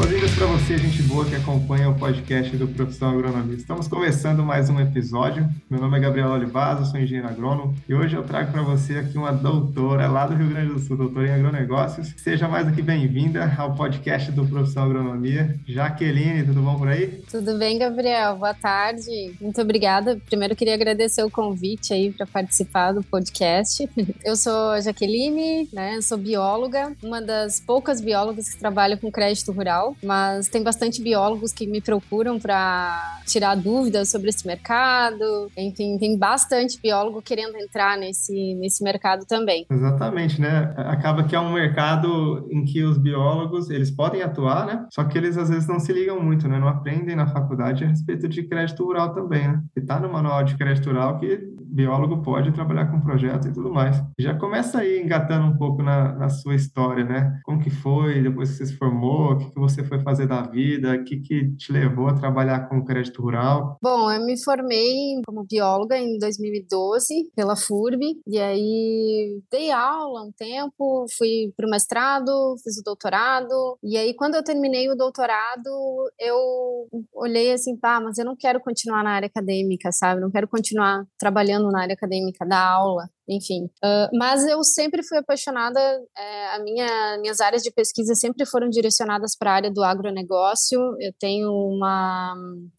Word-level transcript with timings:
Boas-vindas 0.00 0.30
para 0.34 0.46
você, 0.46 0.78
gente 0.78 1.02
boa 1.02 1.26
que 1.26 1.34
acompanha 1.34 1.90
o 1.90 1.94
podcast 1.94 2.56
do 2.56 2.66
Profissão 2.68 3.10
Agronomia. 3.10 3.54
Estamos 3.54 3.86
começando 3.86 4.42
mais 4.42 4.70
um 4.70 4.80
episódio. 4.80 5.46
Meu 5.68 5.78
name 5.78 5.98
é 5.98 6.00
Gabriel 6.00 6.30
Olivaz, 6.30 6.78
eu 6.78 6.86
sou 6.86 6.98
engenheiro 6.98 7.28
agrônomo 7.28 7.74
e 7.86 7.94
hoje 7.94 8.16
eu 8.16 8.22
trago 8.22 8.50
para 8.50 8.62
você 8.62 8.94
aqui 8.94 9.18
uma 9.18 9.30
doutora 9.30 10.08
lá 10.08 10.26
do 10.26 10.34
Rio 10.34 10.48
Grande 10.48 10.72
do 10.72 10.78
Sul, 10.78 10.96
doutora 10.96 11.28
em 11.28 11.32
agronegócios. 11.32 12.14
Seja 12.16 12.48
mais 12.48 12.66
do 12.66 12.72
que 12.72 12.80
bem-vinda 12.80 13.54
ao 13.58 13.74
podcast 13.74 14.32
do 14.32 14.46
Profissão 14.46 14.84
Agronomia. 14.84 15.60
Jaqueline, 15.68 16.44
tudo 16.44 16.62
bom 16.62 16.78
por 16.78 16.88
aí? 16.88 17.22
Tudo 17.30 17.58
bem, 17.58 17.78
Gabriel. 17.78 18.36
Boa 18.36 18.54
tarde. 18.54 19.34
Muito 19.38 19.60
obrigada. 19.60 20.18
Primeiro 20.24 20.56
queria 20.56 20.72
agradecer 20.72 21.22
o 21.22 21.30
convite 21.30 21.92
aí 21.92 22.10
para 22.10 22.26
participar 22.26 22.92
do 22.92 23.02
podcast. 23.02 23.86
Eu 24.24 24.34
sou 24.34 24.80
Jaqueline, 24.80 25.68
né? 25.70 25.96
Eu 25.96 26.02
sou 26.02 26.16
bióloga, 26.16 26.90
uma 27.02 27.20
das 27.20 27.60
poucas 27.60 28.00
biólogas 28.00 28.48
que 28.48 28.58
trabalha 28.58 28.96
com 28.96 29.12
crédito 29.12 29.52
rural 29.52 29.89
mas 30.02 30.48
tem 30.48 30.62
bastante 30.62 31.02
biólogos 31.02 31.52
que 31.52 31.66
me 31.66 31.80
procuram 31.80 32.38
para 32.38 33.20
tirar 33.26 33.54
dúvidas 33.54 34.08
sobre 34.08 34.30
esse 34.30 34.46
mercado. 34.46 35.50
Enfim, 35.56 35.98
tem 35.98 36.18
bastante 36.18 36.80
biólogo 36.80 37.22
querendo 37.22 37.56
entrar 37.56 37.96
nesse, 37.96 38.54
nesse 38.54 38.82
mercado 38.82 39.24
também. 39.26 39.66
Exatamente, 39.70 40.40
né? 40.40 40.74
Acaba 40.76 41.24
que 41.24 41.36
é 41.36 41.40
um 41.40 41.52
mercado 41.52 42.48
em 42.50 42.64
que 42.64 42.82
os 42.82 42.98
biólogos, 42.98 43.70
eles 43.70 43.90
podem 43.90 44.22
atuar, 44.22 44.66
né? 44.66 44.86
Só 44.92 45.04
que 45.04 45.16
eles 45.16 45.36
às 45.36 45.48
vezes 45.48 45.68
não 45.68 45.78
se 45.78 45.92
ligam 45.92 46.20
muito, 46.20 46.48
né? 46.48 46.58
Não 46.58 46.68
aprendem 46.68 47.16
na 47.16 47.26
faculdade 47.26 47.84
a 47.84 47.88
respeito 47.88 48.28
de 48.28 48.42
crédito 48.42 48.84
rural 48.84 49.14
também, 49.14 49.46
né? 49.48 49.62
E 49.76 49.80
tá 49.80 49.98
no 49.98 50.12
manual 50.12 50.42
de 50.44 50.56
crédito 50.56 50.86
rural 50.86 51.18
que 51.18 51.50
biólogo 51.70 52.22
pode 52.22 52.50
trabalhar 52.52 52.86
com 52.86 53.00
projetos 53.00 53.46
e 53.46 53.52
tudo 53.52 53.72
mais. 53.72 54.02
Já 54.18 54.34
começa 54.34 54.80
aí 54.80 55.00
engatando 55.00 55.46
um 55.46 55.56
pouco 55.56 55.82
na, 55.82 56.12
na 56.12 56.28
sua 56.28 56.54
história, 56.54 57.04
né? 57.04 57.38
Como 57.44 57.60
que 57.60 57.70
foi 57.70 58.20
depois 58.20 58.50
que 58.50 58.56
você 58.56 58.66
se 58.66 58.76
formou, 58.76 59.32
o 59.32 59.36
que, 59.38 59.50
que 59.50 59.60
você 59.60 59.79
foi 59.84 60.00
fazer 60.00 60.26
da 60.26 60.42
vida, 60.42 60.94
o 60.94 61.04
que, 61.04 61.18
que 61.18 61.56
te 61.56 61.72
levou 61.72 62.08
a 62.08 62.14
trabalhar 62.14 62.68
com 62.68 62.84
crédito 62.84 63.22
rural? 63.22 63.78
Bom, 63.82 64.10
eu 64.10 64.24
me 64.24 64.42
formei 64.42 65.20
como 65.26 65.46
bióloga 65.48 65.98
em 65.98 66.18
2012 66.18 67.30
pela 67.34 67.56
FURB 67.56 68.20
e 68.26 68.38
aí 68.38 69.40
dei 69.50 69.70
aula 69.70 70.22
um 70.22 70.32
tempo, 70.32 71.06
fui 71.16 71.52
para 71.56 71.66
o 71.66 71.70
mestrado, 71.70 72.56
fiz 72.62 72.78
o 72.78 72.84
doutorado 72.84 73.78
e 73.82 73.96
aí 73.96 74.14
quando 74.14 74.34
eu 74.34 74.44
terminei 74.44 74.88
o 74.90 74.96
doutorado 74.96 75.70
eu 76.18 76.88
olhei 77.14 77.52
assim, 77.52 77.76
pá, 77.76 78.00
mas 78.00 78.18
eu 78.18 78.24
não 78.24 78.36
quero 78.36 78.60
continuar 78.60 79.02
na 79.04 79.10
área 79.10 79.26
acadêmica, 79.26 79.90
sabe? 79.92 80.20
Não 80.20 80.30
quero 80.30 80.48
continuar 80.48 81.04
trabalhando 81.18 81.70
na 81.70 81.82
área 81.82 81.94
acadêmica 81.94 82.46
da 82.46 82.60
aula, 82.60 83.08
enfim. 83.30 83.66
Uh, 83.82 84.10
mas 84.18 84.44
eu 84.44 84.62
sempre 84.64 85.02
fui 85.02 85.18
apaixonada, 85.18 85.80
é, 86.16 86.56
a 86.56 86.62
minha, 86.62 87.18
minhas 87.20 87.40
áreas 87.40 87.62
de 87.62 87.70
pesquisa 87.70 88.14
sempre 88.14 88.44
foram 88.44 88.68
direcionadas 88.68 89.36
para 89.36 89.52
a 89.52 89.54
área 89.54 89.70
do 89.70 89.84
agronegócio. 89.84 90.80
Eu 90.98 91.12
tenho 91.18 91.50
uma 91.50 92.34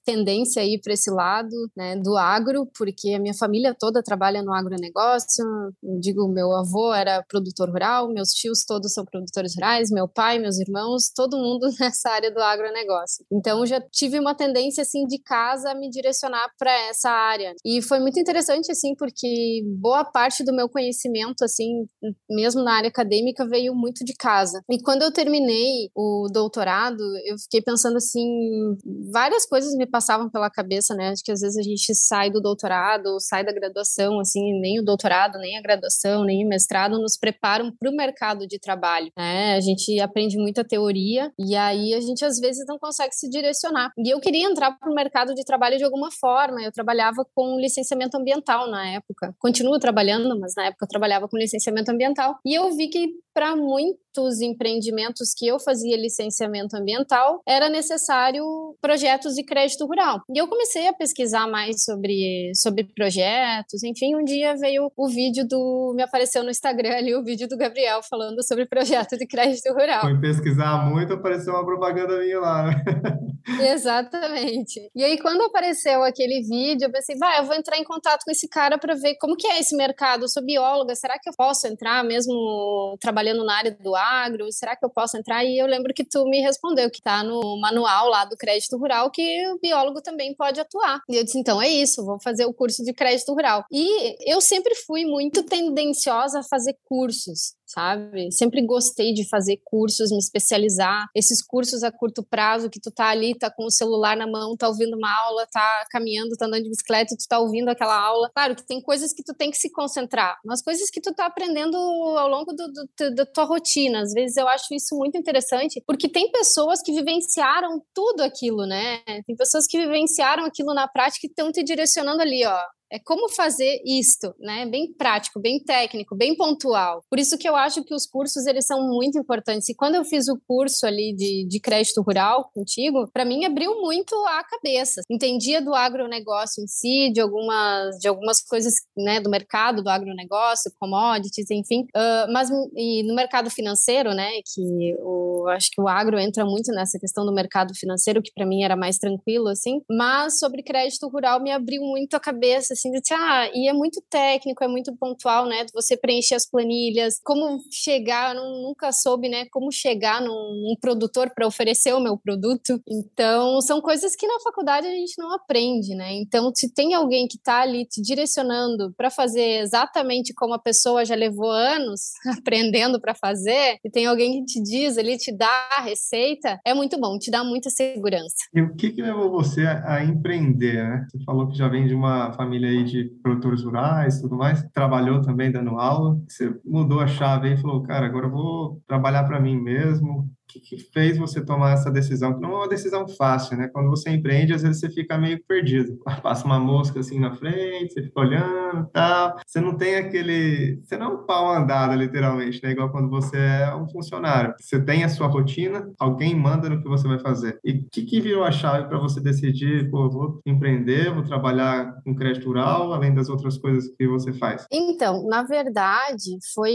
tendência 0.06 0.62
aí 0.62 0.80
para 0.80 0.94
esse 0.94 1.10
lado 1.10 1.56
né, 1.76 1.96
do 1.96 2.18
agro, 2.18 2.68
porque 2.78 3.14
a 3.14 3.20
minha 3.20 3.34
família 3.34 3.76
toda 3.78 4.04
trabalha 4.04 4.44
no 4.44 4.54
agronegócio. 4.54 5.46
Eu 5.82 6.00
digo, 6.00 6.28
meu 6.28 6.52
avô 6.52 6.94
era 6.94 7.24
produtor 7.24 7.70
rural, 7.70 8.10
meus 8.10 8.30
tios 8.30 8.66
todos 8.66 8.94
são 8.94 9.06
produtores 9.06 9.54
rurais, 9.56 9.90
meu 9.90 10.08
pai, 10.08 10.38
meus 10.38 10.60
irmãos, 10.60 11.10
todo 11.16 11.38
mundo 11.38 11.70
nessa 11.80 12.10
área 12.10 12.32
do 12.32 12.42
agronegócio. 12.42 13.26
Então 13.32 13.66
já 13.66 13.80
tive 13.80 14.20
uma 14.20 14.36
tendência 14.36 14.82
assim 14.82 15.06
de 15.06 15.18
casa 15.20 15.72
a 15.72 15.76
me 15.76 15.90
direcionar 15.90 16.50
para 16.58 16.72
essa 16.90 17.10
área. 17.10 17.54
E 17.64 17.82
foi 17.82 18.00
muito 18.00 18.20
interessante 18.20 18.72
assim, 18.72 18.96
porque 18.96 19.64
boa 19.80 20.04
parte 20.04 20.41
parte 20.42 20.44
do 20.44 20.54
meu 20.54 20.68
conhecimento, 20.68 21.44
assim, 21.44 21.86
mesmo 22.30 22.64
na 22.64 22.74
área 22.74 22.90
acadêmica, 22.90 23.48
veio 23.48 23.74
muito 23.74 24.04
de 24.04 24.14
casa. 24.14 24.62
E 24.70 24.82
quando 24.82 25.04
eu 25.04 25.12
terminei 25.12 25.90
o 25.96 26.28
doutorado, 26.32 27.02
eu 27.26 27.38
fiquei 27.38 27.62
pensando 27.62 27.98
assim, 27.98 28.76
várias 29.12 29.46
coisas 29.46 29.74
me 29.76 29.86
passavam 29.86 30.30
pela 30.30 30.50
cabeça, 30.50 30.96
né? 30.96 31.10
Acho 31.10 31.24
que 31.24 31.32
às 31.32 31.42
vezes 31.42 31.58
a 31.58 31.62
gente 31.62 31.94
sai 31.96 32.30
do 32.30 32.42
doutorado, 32.42 33.20
sai 33.20 33.46
da 33.46 33.54
graduação, 33.54 34.20
assim, 34.20 34.60
nem 34.60 34.80
o 34.80 34.84
doutorado, 34.84 35.38
nem 35.40 35.58
a 35.58 35.62
graduação, 35.62 36.24
nem 36.24 36.46
o 36.46 36.50
mestrado 36.50 37.00
nos 37.00 37.18
preparam 37.18 37.72
para 37.72 37.90
o 37.90 37.96
mercado 37.96 38.48
de 38.48 38.60
trabalho, 38.60 39.12
né? 39.18 39.56
A 39.56 39.62
gente 39.62 40.00
aprende 40.00 40.38
muita 40.38 40.64
teoria 40.64 41.32
e 41.40 41.56
aí 41.56 41.94
a 41.94 42.02
gente 42.02 42.26
às 42.26 42.40
vezes 42.40 42.66
não 42.68 42.78
consegue 42.78 43.14
se 43.14 43.30
direcionar. 43.30 43.92
E 43.98 44.14
eu 44.14 44.20
queria 44.20 44.48
entrar 44.48 44.72
para 44.78 44.92
o 44.92 44.96
mercado 44.96 45.34
de 45.34 45.44
trabalho 45.44 45.78
de 45.78 45.84
alguma 45.84 46.10
forma. 46.12 46.62
Eu 46.62 46.72
trabalhava 46.72 47.26
com 47.36 47.60
licenciamento 47.60 48.18
ambiental 48.18 48.70
na 48.70 48.88
época. 48.88 49.34
Continuo 49.40 49.80
trabalhando 49.80 50.21
mas 50.40 50.54
na 50.56 50.66
época 50.66 50.86
eu 50.86 50.90
trabalhava 50.90 51.28
com 51.28 51.38
licenciamento 51.38 51.92
ambiental. 51.92 52.38
E 52.46 52.54
eu 52.54 52.76
vi 52.76 52.90
que 52.90 53.14
para 53.34 53.56
muitos 53.56 54.42
empreendimentos 54.42 55.34
que 55.36 55.48
eu 55.48 55.60
fazia 55.60 55.96
licenciamento 55.96 56.76
ambiental, 56.76 57.42
era 57.48 57.70
necessário 57.70 58.44
projetos 58.82 59.36
de 59.36 59.44
crédito 59.44 59.86
rural. 59.86 60.22
E 60.30 60.38
eu 60.38 60.48
comecei 60.48 60.88
a 60.88 60.94
pesquisar 60.94 61.48
mais 61.48 61.84
sobre, 61.84 62.52
sobre 62.56 62.84
projetos. 62.84 63.84
Enfim, 63.84 64.16
um 64.16 64.24
dia 64.24 64.56
veio 64.58 64.92
o 64.96 65.08
vídeo 65.08 65.48
do. 65.48 65.94
Me 65.96 66.04
apareceu 66.04 66.44
no 66.44 66.50
Instagram 66.50 66.96
ali 66.98 67.16
o 67.16 67.24
vídeo 67.24 67.48
do 67.48 67.58
Gabriel 67.58 68.02
falando 68.04 68.44
sobre 68.44 68.66
projeto 68.66 69.18
de 69.18 69.26
crédito 69.26 69.72
rural. 69.74 70.02
Foi 70.02 70.20
pesquisar 70.20 70.90
muito, 70.90 71.14
apareceu 71.14 71.54
uma 71.54 71.66
propaganda 71.66 72.20
minha 72.20 72.40
lá, 72.40 72.64
né? 72.64 72.84
Exatamente. 73.74 74.80
E 74.96 75.04
aí, 75.04 75.18
quando 75.20 75.42
apareceu 75.44 76.04
aquele 76.04 76.42
vídeo, 76.42 76.86
eu 76.86 76.92
pensei, 76.92 77.18
vai, 77.18 77.40
eu 77.40 77.46
vou 77.46 77.56
entrar 77.56 77.78
em 77.78 77.84
contato 77.84 78.24
com 78.24 78.32
esse 78.32 78.48
cara 78.48 78.78
para 78.78 78.94
ver 78.94 79.16
como 79.16 79.36
que 79.36 79.48
é 79.48 79.60
esse 79.60 79.76
mercado. 79.76 80.11
Eu 80.20 80.28
sou 80.28 80.44
bióloga, 80.44 80.96
será 80.96 81.18
que 81.20 81.30
eu 81.30 81.34
posso 81.34 81.68
entrar 81.68 82.04
mesmo 82.04 82.98
trabalhando 83.00 83.44
na 83.44 83.56
área 83.56 83.72
do 83.72 83.96
agro? 83.96 84.52
Será 84.52 84.76
que 84.76 84.84
eu 84.84 84.90
posso 84.90 85.18
entrar? 85.18 85.44
E 85.46 85.58
eu 85.58 85.68
lembro 85.68 85.94
que 85.94 86.04
tu 86.04 86.26
me 86.26 86.42
respondeu 86.42 86.90
que 86.90 87.02
tá 87.02 87.24
no 87.24 87.60
manual 87.60 88.10
lá 88.10 88.26
do 88.26 88.36
crédito 88.36 88.78
rural 88.78 89.12
que 89.12 89.48
o 89.48 89.60
biólogo 89.60 90.02
também 90.02 90.34
pode 90.36 90.60
atuar. 90.60 91.02
E 91.10 91.16
eu 91.16 91.24
disse, 91.24 91.38
então 91.38 91.62
é 91.62 91.70
isso, 91.70 92.06
vou 92.06 92.20
fazer 92.20 92.46
o 92.46 92.54
curso 92.54 92.84
de 92.84 92.94
crédito 92.94 93.34
rural. 93.34 93.64
E 93.72 94.32
eu 94.32 94.42
sempre 94.42 94.76
fui 94.76 95.06
muito 95.06 95.44
tendenciosa 95.44 96.40
a 96.40 96.44
fazer 96.44 96.76
cursos 96.86 97.54
sabe? 97.74 98.32
Sempre 98.32 98.66
gostei 98.66 99.14
de 99.14 99.28
fazer 99.28 99.60
cursos, 99.64 100.12
me 100.12 100.18
especializar. 100.18 101.08
Esses 101.16 101.42
cursos 101.42 101.84
a 101.84 101.92
curto 101.92 102.24
prazo 102.24 102.70
que 102.70 102.80
tu 102.80 102.92
tá 102.92 103.08
ali, 103.08 103.38
tá 103.38 103.50
com 103.50 103.66
o 103.66 103.72
celular 103.72 104.16
na 104.18 104.28
mão, 104.28 104.56
tá 104.56 104.68
ouvindo 104.68 104.98
uma 104.98 105.12
aula, 105.26 105.48
tá 105.52 105.86
caminhando, 105.90 106.36
tá 106.38 106.46
andando 106.46 106.64
de 106.64 106.70
bicicleta 106.70 107.16
tu 107.16 107.28
tá 107.28 107.40
ouvindo 107.40 107.70
aquela 107.70 107.98
aula. 107.98 108.30
Claro 108.34 108.56
que 108.56 108.66
tem 108.66 108.82
coisas 108.82 109.14
que 109.14 109.24
tu 109.24 109.34
tem 109.34 109.52
que 109.52 109.58
se 109.58 109.72
concentrar, 109.72 110.38
mas 110.46 110.62
coisas 110.62 110.90
que 110.90 111.02
tu 111.02 111.14
tá 111.14 111.26
aprendendo 111.26 111.78
ao 111.78 112.28
longo 112.28 112.54
do, 112.54 112.68
do, 112.68 113.16
da 113.16 113.26
tua 113.26 113.46
rotina. 113.46 114.02
Às 114.02 114.14
vezes 114.14 114.38
eu 114.38 114.48
acho 114.48 114.74
isso 114.74 114.96
muito 114.96 115.18
interessante, 115.18 115.82
porque 115.86 116.10
tem 116.10 116.32
pessoas 116.32 116.82
que 116.82 116.92
vivenciaram 116.92 117.82
tudo 117.94 118.22
aquilo, 118.22 118.66
né? 118.66 119.00
Tem 119.26 119.36
pessoas 119.36 119.66
que 119.68 119.78
vivenciaram 119.78 120.46
aquilo 120.46 120.74
na 120.74 120.88
prática 120.88 121.28
e 121.28 121.30
estão 121.30 121.52
te 121.52 121.64
direcionando 121.64 122.22
ali, 122.22 122.46
ó 122.46 122.60
é 122.92 123.00
como 123.00 123.30
fazer 123.30 123.82
isto, 123.86 124.34
né? 124.38 124.66
Bem 124.66 124.94
prático, 124.94 125.40
bem 125.40 125.64
técnico, 125.64 126.16
bem 126.16 126.36
pontual. 126.36 127.04
Por 127.10 127.18
isso 127.18 127.38
que 127.38 127.48
eu 127.48 127.56
acho 127.56 127.84
que 127.86 127.94
os 127.94 128.06
cursos 128.06 128.46
eles 128.46 128.66
são 128.66 128.86
muito 128.90 129.18
importantes. 129.18 129.70
E 129.70 129.76
quando 129.76 129.96
eu 129.96 130.04
fiz 130.04 130.28
o 130.28 130.40
curso 130.46 130.86
ali 130.86 131.16
de, 131.16 131.48
de 131.48 131.60
crédito 131.60 132.02
rural 132.02 132.50
contigo, 132.54 133.10
para 133.14 133.24
mim 133.24 133.46
abriu 133.46 133.80
muito 133.82 134.14
a 134.28 134.44
cabeça. 134.44 135.02
Entendia 135.10 135.62
do 135.62 135.74
agronegócio 135.74 136.62
em 136.62 136.68
si, 136.68 137.12
de 137.14 137.22
algumas 137.22 137.98
de 137.98 138.08
algumas 138.10 138.42
coisas, 138.42 138.74
né, 138.98 139.22
do 139.22 139.30
mercado 139.30 139.82
do 139.82 139.90
agronegócio, 139.90 140.72
commodities, 140.78 141.50
enfim. 141.50 141.84
Uh, 141.96 142.32
mas 142.34 142.50
e 142.76 143.04
no 143.04 143.16
mercado 143.16 143.50
financeiro, 143.50 144.14
né, 144.14 144.30
que 144.54 144.96
o 145.00 145.48
acho 145.50 145.70
que 145.72 145.82
o 145.82 145.88
agro 145.88 146.20
entra 146.20 146.46
muito 146.46 146.72
nessa 146.72 147.00
questão 147.00 147.26
do 147.26 147.34
mercado 147.34 147.74
financeiro, 147.74 148.22
que 148.22 148.32
para 148.34 148.46
mim 148.46 148.64
era 148.64 148.76
mais 148.76 148.98
tranquilo 148.98 149.48
assim. 149.48 149.82
Mas 149.90 150.40
sobre 150.40 150.62
crédito 150.62 151.08
rural 151.08 151.42
me 151.42 151.52
abriu 151.52 151.82
muito 151.84 152.16
a 152.16 152.20
cabeça 152.20 152.76
assim, 152.82 152.92
de, 152.92 153.14
ah, 153.14 153.50
e 153.54 153.70
é 153.70 153.74
muito 153.74 154.02
técnico, 154.10 154.64
é 154.64 154.68
muito 154.68 154.96
pontual, 154.96 155.46
né? 155.46 155.66
Você 155.74 155.96
preencher 155.96 156.36
as 156.36 156.50
planilhas, 156.50 157.20
como 157.24 157.60
chegar, 157.72 158.36
eu 158.36 158.44
nunca 158.64 158.92
soube, 158.92 159.30
né? 159.30 159.46
Como 159.52 159.72
chegar 159.72 160.22
num, 160.22 160.28
num 160.28 160.76
produtor 160.80 161.32
para 161.34 161.48
oferecer 161.48 161.94
o 161.94 162.00
meu 162.00 162.18
produto. 162.18 162.82
Então, 162.88 163.62
são 163.62 163.82
coisas 163.82 164.16
que 164.16 164.28
na 164.28 164.40
faculdade 164.44 164.88
a 164.88 164.92
gente 164.92 165.14
não 165.18 165.34
aprende, 165.34 165.96
né? 165.96 166.14
Então, 166.14 166.52
se 166.54 166.74
tem 166.74 166.94
alguém 166.94 167.28
que 167.28 167.38
está 167.38 167.62
ali 167.62 167.86
te 167.86 168.02
direcionando 168.02 168.94
para 168.98 169.10
fazer 169.10 169.62
exatamente 169.62 170.34
como 170.34 170.54
a 170.54 170.60
pessoa 170.60 171.06
já 171.06 171.16
levou 171.16 171.52
anos 171.52 172.12
aprendendo 172.38 173.00
para 173.00 173.14
fazer, 173.14 173.78
e 173.84 173.90
tem 173.90 174.06
alguém 174.06 174.40
que 174.40 174.46
te 174.46 174.64
diz 174.64 174.98
ali, 174.98 175.18
te 175.18 175.32
dá 175.32 175.70
a 175.78 175.82
receita, 175.82 176.60
é 176.66 176.74
muito 176.74 177.00
bom, 177.00 177.18
te 177.18 177.30
dá 177.30 177.44
muita 177.44 177.70
segurança. 177.70 178.36
E 178.54 178.62
o 178.62 178.76
que, 178.76 178.92
que 178.92 179.02
levou 179.02 179.30
você 179.30 179.66
a, 179.66 179.96
a 179.96 180.04
empreender, 180.04 180.84
né? 180.84 181.06
Você 181.10 181.24
falou 181.24 181.48
que 181.48 181.58
já 181.58 181.68
vem 181.68 181.88
de 181.88 181.94
uma 181.94 182.34
família 182.34 182.71
aí 182.72 182.84
de 182.84 183.06
produtores 183.22 183.64
rurais 183.64 184.20
tudo 184.20 184.36
mais, 184.36 184.64
trabalhou 184.74 185.22
também 185.22 185.52
dando 185.52 185.78
aula, 185.78 186.20
você 186.28 186.54
mudou 186.66 187.00
a 187.00 187.08
chave 187.08 187.54
e 187.54 187.58
falou, 187.58 187.84
cara, 187.84 188.06
agora 188.06 188.28
eu 188.28 188.32
vou 188.32 188.82
trabalhar 188.88 189.24
para 189.24 189.40
mim 189.40 189.60
mesmo, 189.60 190.30
que, 190.52 190.60
que 190.60 190.78
fez 190.92 191.18
você 191.18 191.44
tomar 191.44 191.74
essa 191.74 191.92
decisão? 191.92 192.40
Não 192.40 192.52
é 192.52 192.56
uma 192.58 192.68
decisão 192.68 193.08
fácil, 193.08 193.58
né? 193.58 193.70
Quando 193.72 193.90
você 193.90 194.10
empreende, 194.10 194.54
às 194.54 194.62
vezes 194.62 194.80
você 194.80 194.90
fica 194.90 195.18
meio 195.18 195.42
perdido. 195.46 195.98
Passa 196.22 196.46
uma 196.46 196.60
mosca 196.60 197.00
assim 197.00 197.20
na 197.20 197.36
frente, 197.36 197.94
você 197.94 198.04
fica 198.04 198.20
olhando 198.20 198.88
tal. 198.94 199.38
Você 199.46 199.60
não 199.60 199.76
tem 199.76 199.96
aquele. 199.96 200.80
Você 200.84 200.98
não 200.98 201.06
é 201.06 201.10
um 201.10 201.26
pau 201.26 201.52
andado, 201.52 201.96
literalmente, 201.96 202.62
né? 202.64 202.72
Igual 202.72 202.92
quando 202.92 203.10
você 203.10 203.38
é 203.38 203.76
um 203.76 203.88
funcionário. 203.90 204.54
Você 204.60 204.80
tem 204.80 205.04
a 205.04 205.10
sua 205.10 205.28
rotina, 205.28 205.92
alguém 206.00 206.36
manda 206.36 206.70
no 206.70 206.82
que 206.82 206.88
você 206.88 207.08
vai 207.08 207.20
fazer. 207.20 207.60
E 207.64 207.72
o 207.72 207.86
que, 207.92 208.04
que 208.04 208.22
virou 208.22 208.44
a 208.44 208.52
chave 208.52 208.88
para 208.88 209.00
você 209.00 209.20
decidir, 209.20 209.90
pô, 209.90 210.10
vou 210.10 210.42
empreender, 210.46 211.14
vou 211.14 211.24
trabalhar 211.24 211.94
com 212.04 212.16
crédito 212.16 212.48
rural, 212.48 212.94
além 212.94 213.14
das 213.14 213.30
outras 213.30 213.58
coisas 213.58 213.90
que 213.98 214.08
você 214.08 214.34
faz? 214.34 214.66
Então, 214.72 215.26
na 215.28 215.44
verdade, 215.44 216.38
foi 216.54 216.74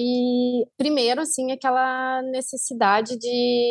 primeiro, 0.76 1.20
assim, 1.20 1.52
aquela 1.52 2.22
necessidade 2.22 3.18
de. 3.18 3.65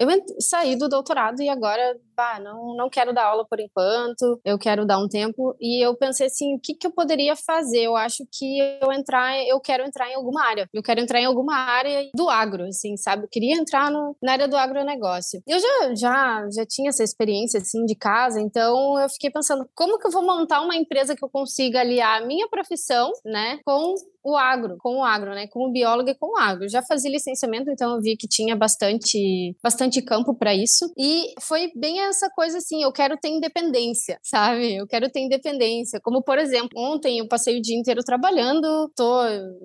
Eu 0.00 0.08
saí 0.40 0.76
do 0.76 0.88
doutorado 0.88 1.42
e 1.42 1.48
agora 1.48 1.98
não, 2.42 2.74
não 2.76 2.88
quero 2.88 3.12
dar 3.12 3.26
aula 3.26 3.46
por 3.48 3.60
enquanto, 3.60 4.40
eu 4.44 4.58
quero 4.58 4.86
dar 4.86 4.98
um 4.98 5.08
tempo. 5.08 5.54
E 5.60 5.84
eu 5.84 5.96
pensei 5.96 6.26
assim, 6.26 6.54
o 6.54 6.60
que, 6.60 6.74
que 6.74 6.86
eu 6.86 6.92
poderia 6.92 7.34
fazer? 7.36 7.82
Eu 7.82 7.96
acho 7.96 8.24
que 8.30 8.58
eu 8.82 8.92
entrar, 8.92 9.36
eu 9.46 9.60
quero 9.60 9.84
entrar 9.84 10.10
em 10.10 10.14
alguma 10.14 10.44
área. 10.44 10.68
Eu 10.72 10.82
quero 10.82 11.00
entrar 11.00 11.20
em 11.20 11.24
alguma 11.24 11.54
área 11.54 12.08
do 12.14 12.28
agro, 12.28 12.64
assim, 12.64 12.96
sabe? 12.96 13.24
Eu 13.24 13.28
queria 13.28 13.56
entrar 13.56 13.90
no, 13.90 14.16
na 14.22 14.32
área 14.32 14.48
do 14.48 14.56
agronegócio. 14.56 15.42
Eu 15.46 15.58
já, 15.58 15.94
já, 15.94 16.48
já 16.54 16.66
tinha 16.66 16.88
essa 16.90 17.02
experiência, 17.02 17.60
assim, 17.60 17.84
de 17.84 17.94
casa, 17.94 18.40
então 18.40 18.98
eu 18.98 19.08
fiquei 19.08 19.30
pensando, 19.30 19.68
como 19.74 19.98
que 19.98 20.06
eu 20.06 20.10
vou 20.10 20.24
montar 20.24 20.60
uma 20.60 20.76
empresa 20.76 21.14
que 21.16 21.24
eu 21.24 21.28
consiga 21.28 21.80
aliar 21.80 22.22
a 22.22 22.26
minha 22.26 22.48
profissão, 22.48 23.10
né, 23.24 23.58
com 23.64 23.94
o 24.24 24.36
agro, 24.36 24.76
com 24.78 24.98
o 24.98 25.04
agro, 25.04 25.30
né? 25.30 25.46
Com 25.48 25.68
o 25.68 25.72
biólogo 25.72 26.08
e 26.08 26.14
com 26.14 26.32
o 26.32 26.38
agro. 26.38 26.68
Já 26.68 26.82
fazia 26.82 27.10
licenciamento, 27.10 27.70
então 27.70 27.96
eu 27.96 28.00
vi 28.00 28.16
que 28.16 28.28
tinha 28.28 28.54
bastante, 28.54 29.56
bastante 29.62 30.00
campo 30.00 30.34
para 30.34 30.54
isso. 30.54 30.92
E 30.96 31.32
foi 31.40 31.70
bem 31.74 32.00
essa 32.12 32.30
coisa 32.30 32.58
assim, 32.58 32.82
eu 32.82 32.92
quero 32.92 33.16
ter 33.16 33.28
independência, 33.28 34.18
sabe? 34.22 34.76
Eu 34.76 34.86
quero 34.86 35.10
ter 35.10 35.20
independência. 35.20 36.00
Como, 36.02 36.22
por 36.22 36.38
exemplo, 36.38 36.70
ontem 36.76 37.18
eu 37.18 37.28
passei 37.28 37.58
o 37.58 37.62
dia 37.62 37.76
inteiro 37.76 38.02
trabalhando, 38.04 38.90
tô 38.94 39.22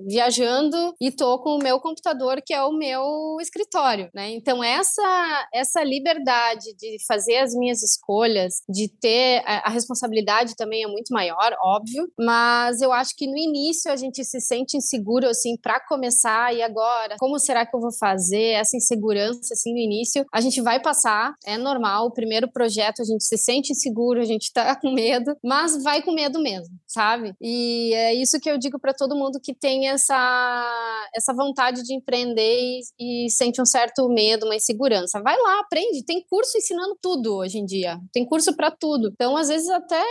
viajando 0.07 0.95
e 0.99 1.11
tô 1.11 1.39
com 1.39 1.55
o 1.55 1.63
meu 1.63 1.79
computador, 1.79 2.41
que 2.43 2.53
é 2.53 2.63
o 2.63 2.71
meu 2.71 3.37
escritório, 3.41 4.09
né? 4.13 4.31
Então, 4.31 4.63
essa, 4.63 5.47
essa 5.53 5.83
liberdade 5.83 6.75
de 6.77 6.97
fazer 7.07 7.37
as 7.37 7.53
minhas 7.53 7.83
escolhas, 7.83 8.61
de 8.67 8.87
ter 8.87 9.43
a, 9.45 9.67
a 9.67 9.69
responsabilidade 9.69 10.55
também 10.55 10.83
é 10.83 10.87
muito 10.87 11.13
maior, 11.13 11.55
óbvio, 11.61 12.07
mas 12.17 12.81
eu 12.81 12.91
acho 12.91 13.15
que 13.15 13.27
no 13.27 13.37
início 13.37 13.91
a 13.91 13.95
gente 13.95 14.23
se 14.23 14.39
sente 14.39 14.77
inseguro, 14.77 15.27
assim, 15.27 15.55
para 15.61 15.79
começar 15.79 16.53
e 16.55 16.61
agora, 16.61 17.15
como 17.19 17.37
será 17.39 17.65
que 17.65 17.75
eu 17.75 17.79
vou 17.79 17.91
fazer? 17.91 18.53
Essa 18.53 18.77
insegurança, 18.77 19.53
assim, 19.53 19.73
no 19.73 19.79
início, 19.79 20.25
a 20.33 20.41
gente 20.41 20.61
vai 20.61 20.81
passar, 20.81 21.33
é 21.45 21.57
normal. 21.57 22.07
O 22.07 22.11
primeiro 22.11 22.26
projeto 22.51 23.01
a 23.01 23.05
gente 23.05 23.23
se 23.23 23.37
sente 23.37 23.71
inseguro, 23.71 24.19
a 24.19 24.25
gente 24.25 24.51
tá 24.51 24.75
com 24.75 24.91
medo, 24.91 25.35
mas 25.43 25.81
vai 25.83 26.01
com 26.01 26.11
medo 26.11 26.39
mesmo, 26.39 26.75
sabe? 26.85 27.33
E 27.41 27.93
é 27.93 28.13
isso 28.13 28.39
que 28.39 28.49
eu 28.49 28.57
digo 28.57 28.79
para 28.79 28.93
todo 28.93 29.15
mundo 29.15 29.39
que 29.41 29.53
tem 29.53 29.89
essa, 29.89 31.07
essa 31.15 31.33
vontade 31.33 31.83
de 31.83 31.93
empreender 31.93 32.81
e, 32.99 33.25
e 33.25 33.29
sente 33.29 33.61
um 33.61 33.65
certo 33.65 34.07
medo, 34.09 34.45
uma 34.45 34.55
insegurança. 34.55 35.21
Vai 35.21 35.37
lá, 35.37 35.59
aprende. 35.59 36.03
Tem 36.03 36.23
curso 36.29 36.57
ensinando 36.57 36.97
tudo 37.01 37.35
hoje 37.35 37.57
em 37.59 37.65
dia. 37.65 37.99
Tem 38.11 38.25
curso 38.25 38.55
para 38.55 38.71
tudo. 38.71 39.09
Então, 39.13 39.37
às 39.37 39.47
vezes, 39.47 39.69
até 39.69 40.03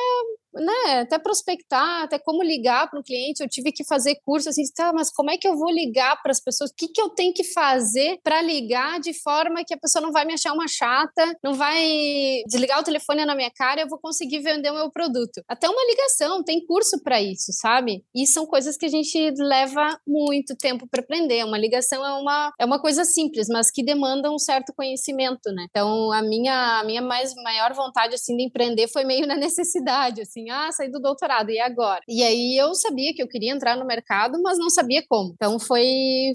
né, 0.57 1.01
até 1.01 1.19
prospectar, 1.19 2.03
até 2.03 2.19
como 2.19 2.43
ligar 2.43 2.89
para 2.91 2.99
um 2.99 3.03
cliente. 3.03 3.43
Eu 3.43 3.49
tive 3.49 3.73
que 3.73 3.85
fazer 3.85 4.17
curso 4.25 4.49
assim, 4.49 4.63
tá, 4.75 4.93
mas 4.93 5.11
como 5.13 5.31
é 5.31 5.37
que 5.37 5.47
eu 5.47 5.57
vou 5.57 5.71
ligar 5.71 6.21
para 6.23 6.33
as 6.33 6.41
pessoas? 6.41 6.71
O 6.71 6.75
que, 6.75 6.89
que 6.89 7.01
eu 7.01 7.11
tenho 7.11 7.33
que 7.33 7.45
fazer 7.45 8.19
para 8.23 8.43
ligar 8.43 9.01
de 9.01 9.13
forma 9.13 9.65
que 9.65 9.75
a 9.75 9.79
pessoa 9.79 10.03
não 10.03 10.13
vai 10.13 10.25
me 10.25 10.35
achar 10.35 10.53
uma 10.53 10.69
chata, 10.69 11.37
não 11.43 11.55
vai 11.55 12.43
desligar 12.47 12.81
o 12.81 12.85
telefone 12.85 13.25
na 13.25 13.35
minha 13.35 13.51
cara, 13.51 13.83
eu 13.83 13.89
vou 13.89 13.99
conseguir 13.99 14.41
vender 14.41 14.71
o 14.71 14.75
meu 14.75 14.91
produto. 14.91 15.43
Até 15.49 15.69
uma 15.69 15.85
ligação, 15.85 16.43
tem 16.43 16.65
curso 16.65 17.03
para 17.03 17.21
isso, 17.21 17.53
sabe? 17.53 18.05
E 18.15 18.27
são 18.27 18.47
coisas 18.47 18.77
que 18.77 18.87
a 18.87 18.91
gente 18.91 19.33
leva 19.39 19.99
muito 20.07 20.57
tempo 20.57 20.87
para 20.91 21.01
aprender. 21.03 21.45
Uma 21.45 21.59
ligação 21.59 22.05
é 22.05 22.13
uma, 22.15 22.53
é 22.61 22.65
uma 22.65 22.81
coisa 22.81 23.05
simples, 23.05 23.49
mas 23.49 23.71
que 23.71 23.85
demanda 23.85 24.31
um 24.31 24.39
certo 24.39 24.73
conhecimento, 24.75 25.53
né? 25.53 25.67
Então, 25.69 26.13
a 26.13 26.23
minha, 26.23 26.81
a 26.81 26.85
minha 26.85 27.03
mais, 27.03 27.35
maior 27.35 27.73
vontade, 27.75 28.15
assim, 28.15 28.37
de 28.37 28.45
empreender 28.45 28.89
foi 28.89 29.05
meio 29.05 29.27
na 29.27 29.37
necessidade, 29.37 30.21
assim, 30.21 30.46
assim, 30.47 30.51
ah, 30.51 30.73
saí 30.73 30.91
do 30.91 31.01
doutorado, 31.01 31.51
e 31.51 31.59
agora? 31.59 32.01
E 32.09 32.23
aí 32.23 32.57
eu 32.57 32.75
sabia 32.75 33.13
que 33.15 33.23
eu 33.23 33.29
queria 33.29 33.53
entrar 33.53 33.77
no 33.77 33.87
mercado, 33.87 34.41
mas 34.43 34.59
não 34.59 34.71
sabia 34.71 35.03
como. 35.09 35.33
Então 35.35 35.59
foi, 35.59 35.85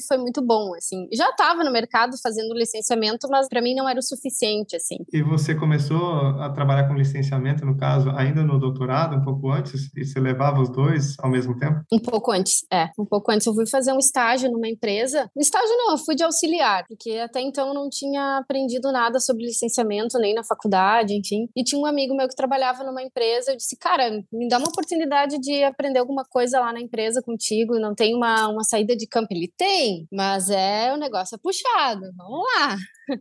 foi 0.08 0.18
muito 0.18 0.42
bom, 0.46 0.74
assim. 0.75 1.08
Já 1.13 1.30
estava 1.30 1.63
no 1.63 1.72
mercado 1.72 2.18
fazendo 2.22 2.54
licenciamento, 2.54 3.28
mas 3.30 3.48
para 3.48 3.62
mim 3.62 3.75
não 3.75 3.88
era 3.88 4.00
o 4.00 4.04
suficiente, 4.04 4.75
assim. 4.75 4.98
E 5.12 5.22
você 5.22 5.56
começou 5.56 6.13
a 6.40 6.50
trabalhar 6.50 6.88
com 6.88 6.94
licenciamento, 6.94 7.66
no 7.66 7.78
caso, 7.78 8.10
ainda 8.12 8.44
no 8.44 8.60
doutorado, 8.60 9.16
um 9.16 9.24
pouco 9.24 9.50
antes? 9.50 9.90
E 9.96 10.06
você 10.06 10.19
levava 10.19 10.62
os 10.62 10.69
dois 10.69 11.16
ao 11.19 11.30
mesmo 11.30 11.58
tempo? 11.58 11.81
Um 11.92 12.00
pouco 12.00 12.31
antes, 12.31 12.66
é. 12.72 12.90
Um 12.98 13.06
pouco 13.06 13.31
antes. 13.31 13.48
Eu 13.48 13.54
fui 13.54 13.68
fazer 13.68 13.94
um 13.94 14.00
estágio 14.00 14.52
numa 14.52 14.68
empresa. 14.68 15.30
Estágio 15.38 15.75
não, 15.78 15.92
eu 15.92 15.98
fui 15.98 16.16
de 16.16 16.24
auxiliar, 16.24 16.86
porque 16.88 17.12
até 17.18 17.42
então 17.42 17.69
eu 17.69 17.74
não 17.74 17.90
tinha 17.90 18.38
aprendido 18.38 18.92
nada 18.92 19.19
sobre 19.19 19.46
licenciamento, 19.46 20.18
nem 20.19 20.34
na 20.34 20.44
faculdade, 20.44 21.13
enfim. 21.13 21.48
E 21.56 21.63
tinha 21.63 21.80
um 21.80 21.86
amigo 21.86 22.16
meu 22.16 22.28
que 22.28 22.36
trabalhava 22.36 22.84
numa 22.84 23.02
empresa, 23.02 23.52
eu 23.52 23.58
disse, 23.58 23.78
cara, 23.78 24.00
cara, 24.01 24.24
me 24.31 24.48
dá 24.48 24.57
uma 24.57 24.69
oportunidade 24.69 25.38
de 25.39 25.63
aprender 25.63 26.00
alguma 26.00 26.24
coisa 26.25 26.59
lá 26.59 26.74
na 26.74 26.81
empresa 26.81 27.21
contigo, 27.21 27.80
não 27.80 27.94
tem 27.94 28.15
uma, 28.15 28.48
uma 28.48 28.63
saída 28.63 28.95
de 28.95 29.07
campo. 29.07 29.27
Ele 29.31 29.51
tem, 29.56 30.07
mas 30.12 30.50
é 30.50 30.92
o 30.94 30.98
negócio 30.98 31.36
é 31.36 31.38
puxado, 31.38 32.01
vamos 32.18 32.44
lá. 32.56 32.77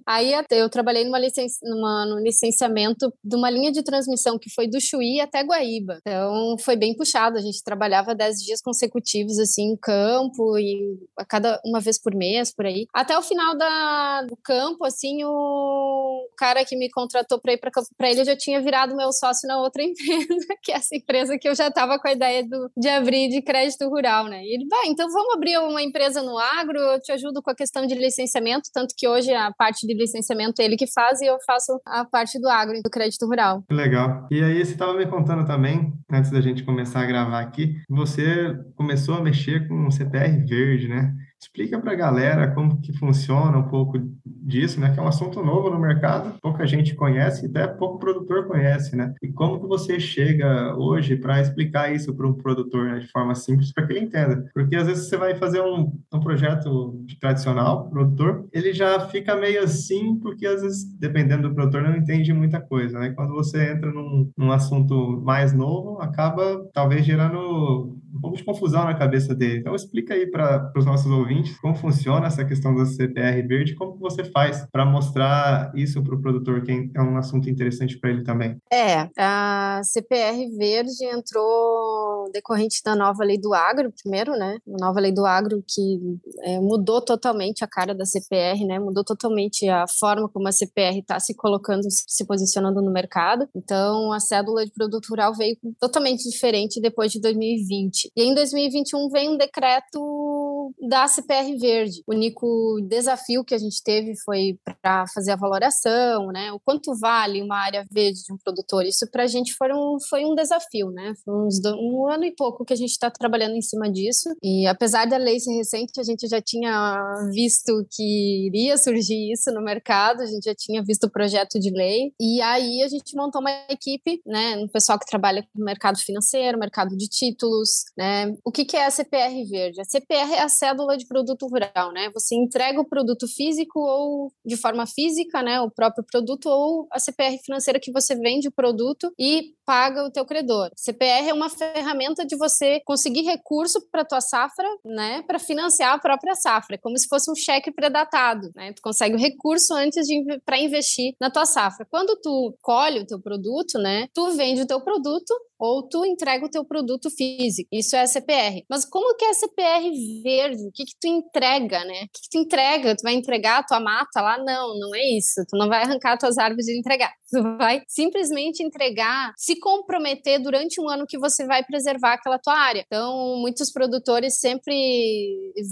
Aí 0.07 0.33
eu 0.51 0.69
trabalhei 0.69 1.05
numa, 1.05 1.19
licen 1.19 1.47
numa, 1.63 2.07
no 2.07 2.19
licenciamento 2.21 3.13
de 3.23 3.37
uma 3.37 3.51
linha 3.51 3.73
de 3.73 3.83
transmissão 3.83 4.39
que 4.39 4.51
foi 4.51 4.67
do 4.67 4.81
Chuí 4.81 5.21
até 5.21 5.43
Guaíba. 5.43 5.99
Então 6.01 6.57
foi 6.59 6.77
bem 6.77 6.95
puxado. 6.95 7.39
A 7.39 7.41
gente 7.41 7.63
trabalhava 7.63 8.15
dez 8.15 8.37
dias 8.37 8.61
consecutivos 8.61 9.39
assim 9.39 9.73
em 9.73 9.77
campo 9.77 10.59
e 10.59 10.99
a 11.17 11.25
cada 11.25 11.61
uma 11.65 11.81
vez 11.81 12.01
por 12.01 12.15
mês 12.15 12.55
por 12.55 12.67
aí. 12.67 12.87
Até 12.95 13.17
o 13.19 13.23
final 13.23 13.57
da, 13.57 14.23
do 14.23 14.37
campo, 14.37 14.85
assim, 14.85 15.25
o 15.25 16.29
cara 16.37 16.65
que 16.65 16.77
me 16.77 16.91
contratou 16.91 17.41
para 17.41 17.53
ir 17.53 17.61
para 17.97 18.11
ele 18.11 18.25
já 18.25 18.37
tinha 18.37 18.61
virado 18.61 18.97
meu 18.97 19.13
sócio 19.13 19.47
na 19.47 19.61
outra 19.61 19.83
empresa, 19.85 20.47
que 20.63 20.73
é 20.73 20.77
essa 20.77 20.97
empresa 20.97 21.39
que 21.39 21.49
eu 21.49 21.55
já 21.55 21.69
estava 21.69 21.99
com 21.99 22.09
a 22.09 22.13
ideia 22.13 22.47
do, 22.47 22.71
de 22.77 22.89
abrir 22.89 23.29
de 23.29 23.43
crédito 23.43 23.89
rural, 23.89 24.27
né? 24.27 24.43
E 24.43 24.55
ele, 24.55 24.67
vai, 24.69 24.87
então 24.87 25.09
vamos 25.11 25.35
abrir 25.35 25.59
uma 25.59 25.83
empresa 25.83 26.23
no 26.23 26.39
agro, 26.39 26.79
eu 26.79 27.01
te 27.01 27.13
ajudo 27.13 27.43
com 27.43 27.51
a 27.51 27.55
questão 27.55 27.87
de 27.87 27.95
licenciamento, 27.95 28.71
tanto 28.73 28.95
que 28.97 29.07
hoje 29.07 29.33
a 29.33 29.53
parte 29.53 29.80
parte 29.81 29.87
de 29.87 29.95
licenciamento 29.95 30.61
ele 30.61 30.77
que 30.77 30.87
faz 30.87 31.21
e 31.21 31.27
eu 31.27 31.39
faço 31.47 31.81
a 31.87 32.05
parte 32.05 32.39
do 32.39 32.49
agro 32.49 32.77
e 32.77 32.83
do 32.83 32.91
crédito 32.91 33.27
rural. 33.27 33.65
Legal. 33.71 34.27
E 34.31 34.43
aí 34.43 34.65
você 34.65 34.73
estava 34.73 34.95
me 34.95 35.07
contando 35.07 35.47
também, 35.47 35.93
antes 36.11 36.31
da 36.31 36.41
gente 36.41 36.65
começar 36.65 37.01
a 37.01 37.07
gravar 37.07 37.41
aqui, 37.41 37.77
você 37.89 38.55
começou 38.77 39.15
a 39.17 39.23
mexer 39.23 39.67
com 39.69 39.87
o 39.87 39.93
CPR 39.93 40.45
verde, 40.47 40.89
né? 40.89 41.15
Explica 41.41 41.81
para 41.81 41.93
a 41.93 41.97
galera 41.97 42.55
como 42.55 42.81
que 42.81 42.93
funciona 42.93 43.57
um 43.57 43.69
pouco 43.69 43.99
disso, 44.43 44.81
né? 44.81 44.93
Que 44.93 44.99
é 44.99 45.03
um 45.03 45.09
assunto 45.09 45.43
novo 45.43 45.71
no 45.71 45.79
mercado, 45.79 46.39
pouca 46.41 46.67
gente 46.67 46.95
conhece, 46.95 47.47
até 47.47 47.67
pouco 47.67 47.99
produtor 47.99 48.47
conhece, 48.47 48.97
né? 48.97 49.15
E 49.23 49.29
como 49.29 49.61
que 49.61 49.67
você 49.67 49.99
chega 49.99 50.75
hoje 50.77 51.17
para 51.17 51.41
explicar 51.41 51.93
isso 51.93 52.15
para 52.15 52.27
um 52.27 52.35
produtor 52.35 52.87
né, 52.87 52.99
de 52.99 53.09
forma 53.09 53.35
simples 53.35 53.73
para 53.73 53.87
que 53.87 53.93
ele 53.93 54.05
entenda? 54.05 54.49
Porque 54.55 54.77
às 54.77 54.87
vezes 54.87 55.09
você 55.09 55.17
vai 55.17 55.35
fazer 55.35 55.61
um, 55.61 55.93
um 56.13 56.21
projeto 56.21 57.05
tradicional, 57.21 57.89
produtor, 57.91 58.47
ele 58.53 58.73
já 58.73 59.01
fica 59.09 59.37
meio 59.37 59.63
assim, 59.63 60.17
porque 60.17 60.47
às 60.47 60.63
vezes, 60.63 60.85
dependendo 60.99 61.49
do 61.49 61.55
produtor, 61.55 61.83
não 61.83 61.97
entende 61.97 62.33
muita 62.33 62.61
coisa, 62.61 62.99
né? 62.99 63.11
Quando 63.11 63.33
você 63.33 63.73
entra 63.73 63.91
num, 63.93 64.31
num 64.37 64.53
assunto 64.53 65.21
mais 65.25 65.53
novo, 65.53 66.01
acaba 66.01 66.65
talvez 66.73 67.05
gerando 67.05 67.99
um 68.13 68.21
pouco 68.21 68.37
de 68.37 68.45
confusão 68.45 68.85
na 68.85 68.95
cabeça 68.95 69.35
dele. 69.35 69.61
Então 69.61 69.75
explica 69.75 70.15
aí 70.15 70.27
para 70.27 70.73
os 70.77 70.85
nossos 70.85 71.11
ouvintes 71.11 71.59
como 71.59 71.75
funciona 71.75 72.27
essa 72.27 72.45
questão 72.45 72.75
da 72.75 72.85
CPR 72.85 73.43
verde, 73.47 73.75
como 73.75 73.97
você 73.99 74.25
faz 74.33 74.67
para 74.71 74.85
mostrar 74.85 75.73
isso 75.75 76.03
para 76.03 76.15
o 76.15 76.21
produtor, 76.21 76.63
que 76.63 76.91
é 76.95 77.01
um 77.01 77.17
assunto 77.17 77.49
interessante 77.49 77.99
para 77.99 78.11
ele 78.11 78.23
também. 78.23 78.57
É, 78.73 79.09
a 79.19 79.81
CPR 79.85 80.49
verde 80.57 81.05
entrou 81.05 82.31
decorrente 82.33 82.83
da 82.85 82.95
nova 82.95 83.25
lei 83.25 83.39
do 83.39 83.55
agro, 83.55 83.93
primeiro, 84.03 84.33
né? 84.33 84.59
A 84.67 84.85
nova 84.85 85.01
lei 85.01 85.13
do 85.13 85.27
agro 85.27 85.63
que 85.67 86.01
é, 86.43 86.61
mudou 86.61 87.01
totalmente 87.01 87.65
a 87.65 87.69
cara 87.69 87.95
da 87.95 88.05
CPR, 88.05 88.65
né? 88.67 88.79
Mudou 88.79 89.05
totalmente 89.05 89.69
a 89.69 89.87
forma 89.87 90.29
como 90.29 90.49
a 90.49 90.53
CPR 90.53 90.99
está 90.99 91.19
se 91.19 91.35
colocando, 91.35 91.87
se 91.91 92.25
posicionando 92.25 92.81
no 92.83 92.93
mercado. 92.93 93.49
Então, 93.55 94.13
a 94.13 94.21
cédula 94.21 94.65
de 94.65 94.73
produto 94.73 95.09
rural 95.09 95.35
veio 95.35 95.57
totalmente 95.79 96.29
diferente 96.29 96.81
depois 96.81 97.13
de 97.13 97.21
2020. 97.21 98.11
E 98.17 98.23
em 98.23 98.35
2021 98.35 99.09
vem 99.11 99.31
um 99.31 99.37
decreto 99.37 100.73
da 100.89 101.07
CPR 101.09 101.57
Verde. 101.59 102.03
O 102.07 102.15
único 102.15 102.81
desafio 102.89 103.45
que 103.45 103.55
a 103.55 103.59
gente 103.59 103.83
teve 103.83 104.15
foi 104.25 104.59
para 104.83 105.07
fazer 105.15 105.33
a 105.33 105.37
valoração, 105.37 106.27
né? 106.29 106.53
O 106.53 106.61
quanto 106.61 106.95
vale 106.99 107.43
uma 107.43 107.57
área 107.57 107.85
verde 107.91 108.23
de 108.25 108.33
um 108.33 108.39
produtor. 108.39 108.85
Isso 108.85 109.09
para 109.11 109.25
a 109.25 109.27
gente 109.27 109.55
foi 109.55 109.73
um, 109.73 109.97
foi 110.09 110.25
um 110.25 110.35
desafio, 110.35 110.91
né? 110.91 111.15
Foi 111.25 111.35
uns, 111.35 111.61
um 111.65 112.09
ano 112.09 112.25
e 112.25 112.35
pouco 112.35 112.65
que 112.65 112.73
a 112.73 112.77
gente 112.77 112.91
está 112.91 113.11
trabalhando 113.11 113.55
em 113.55 113.63
cima 113.63 113.91
disso. 113.91 114.31
E 114.43 114.67
apesar 114.67 115.07
da 115.07 115.17
lei 115.17 115.39
ser 115.41 115.55
recente, 115.55 116.01
a 116.01 116.03
gente 116.03 116.27
já 116.29 116.41
tinha 116.41 117.29
visto 117.33 117.87
que 117.91 118.47
iria 118.47 118.77
surgir 118.77 119.33
isso 119.33 119.51
no 119.53 119.63
mercado, 119.63 120.23
a 120.23 120.27
gente 120.27 120.45
já 120.45 120.55
tinha 120.55 120.83
visto 120.83 121.05
o 121.05 121.11
projeto 121.11 121.59
de 121.59 121.71
lei. 121.71 122.13
E 122.21 122.41
aí 122.41 122.83
a 122.83 122.89
gente 122.89 123.17
montou 123.17 123.41
uma 123.41 123.51
equipe, 123.69 124.21
né? 124.27 124.57
Um 124.57 124.69
pessoal 124.69 124.99
que 124.99 125.07
trabalha 125.07 125.43
com 125.43 125.63
mercado 125.63 125.99
financeiro, 125.99 126.59
mercado 126.59 126.97
de 126.97 127.09
títulos, 127.09 127.85
né? 127.97 128.35
O 128.45 128.51
que, 128.51 128.65
que 128.65 128.77
é 128.77 128.87
a 128.87 128.91
CPR 128.91 129.45
verde? 129.49 129.81
A 129.81 129.85
CPR 129.85 130.35
é 130.35 130.43
a 130.43 130.49
cédula 130.49 130.97
de 130.97 131.07
produto 131.07 131.47
rural, 131.47 131.93
né? 131.93 132.11
Você 132.15 132.35
entrega 132.35 132.81
o 132.81 132.89
produto 132.89 133.27
físico 133.27 133.81
ou 133.81 134.10
de 134.45 134.57
forma 134.57 134.87
física, 134.87 135.43
né? 135.43 135.61
O 135.61 135.71
próprio 135.71 136.05
produto 136.05 136.47
ou 136.47 136.87
a 136.93 136.99
CPR 136.99 137.39
financeira 137.45 137.81
que 137.81 137.93
você 137.93 138.15
vende 138.15 138.49
o 138.49 138.53
produto 138.53 139.13
e 139.19 139.53
paga 139.71 140.03
o 140.03 140.11
teu 140.11 140.27
credor. 140.27 140.69
CPR 140.75 141.29
é 141.29 141.33
uma 141.33 141.49
ferramenta 141.49 142.27
de 142.27 142.37
você 142.37 142.81
conseguir 142.85 143.23
recurso 143.23 143.81
para 143.89 144.05
tua 144.05 144.21
safra, 144.21 144.69
né, 144.85 145.23
para 145.29 145.39
financiar 145.39 145.95
a 145.95 145.99
própria 146.01 146.35
safra, 146.35 146.77
como 146.77 146.99
se 146.99 147.07
fosse 147.07 147.31
um 147.31 147.37
cheque 147.37 147.71
predatado, 147.71 148.51
né? 148.57 148.73
Tu 148.73 148.83
consegue 148.83 149.15
o 149.15 149.19
recurso 149.19 149.73
antes 149.75 150.09
de 150.09 150.41
para 150.45 150.59
investir 150.59 151.15
na 151.21 151.31
tua 151.31 151.47
safra. 151.47 151.87
Quando 151.89 152.19
tu 152.21 152.53
colhe 152.61 152.99
o 152.99 153.07
teu 153.07 153.21
produto, 153.21 153.79
né, 153.79 154.09
tu 154.13 154.33
vende 154.33 154.61
o 154.61 154.67
teu 154.67 154.81
produto 154.81 155.33
ou 155.61 155.87
tu 155.87 156.07
entrega 156.07 156.47
o 156.47 156.51
teu 156.51 156.65
produto 156.65 157.11
físico. 157.11 157.69
Isso 157.71 157.95
é 157.95 158.07
CPR. 158.07 158.65
Mas 158.69 158.87
como 158.87 159.15
que 159.15 159.27
é 159.27 159.35
CPR 159.35 159.91
verde? 160.23 160.67
O 160.67 160.73
que 160.73 160.85
que 160.87 160.95
tu 160.99 161.07
entrega, 161.07 161.85
né? 161.85 162.05
O 162.05 162.09
que, 162.09 162.23
que 162.23 162.31
tu 162.31 162.39
entrega? 162.39 162.97
Tu 162.97 163.03
vai 163.03 163.13
entregar 163.13 163.59
a 163.59 163.63
tua 163.63 163.79
mata 163.79 164.23
lá? 164.23 164.39
Não, 164.39 164.79
não 164.79 164.95
é 164.95 165.05
isso. 165.19 165.45
Tu 165.47 165.59
não 165.59 165.69
vai 165.69 165.83
arrancar 165.83 166.17
tuas 166.17 166.39
árvores 166.39 166.67
e 166.67 166.79
entregar. 166.79 167.13
Tu 167.31 167.43
vai 167.59 167.83
simplesmente 167.87 168.63
entregar, 168.63 169.35
se 169.37 169.60
comprometer 169.61 170.43
durante 170.43 170.81
um 170.81 170.89
ano 170.89 171.07
que 171.07 171.19
você 171.19 171.45
vai 171.47 171.63
preservar 171.65 172.15
aquela 172.15 172.39
tua 172.39 172.55
área. 172.55 172.83
Então, 172.87 173.37
muitos 173.39 173.71
produtores 173.71 174.39
sempre 174.39 174.75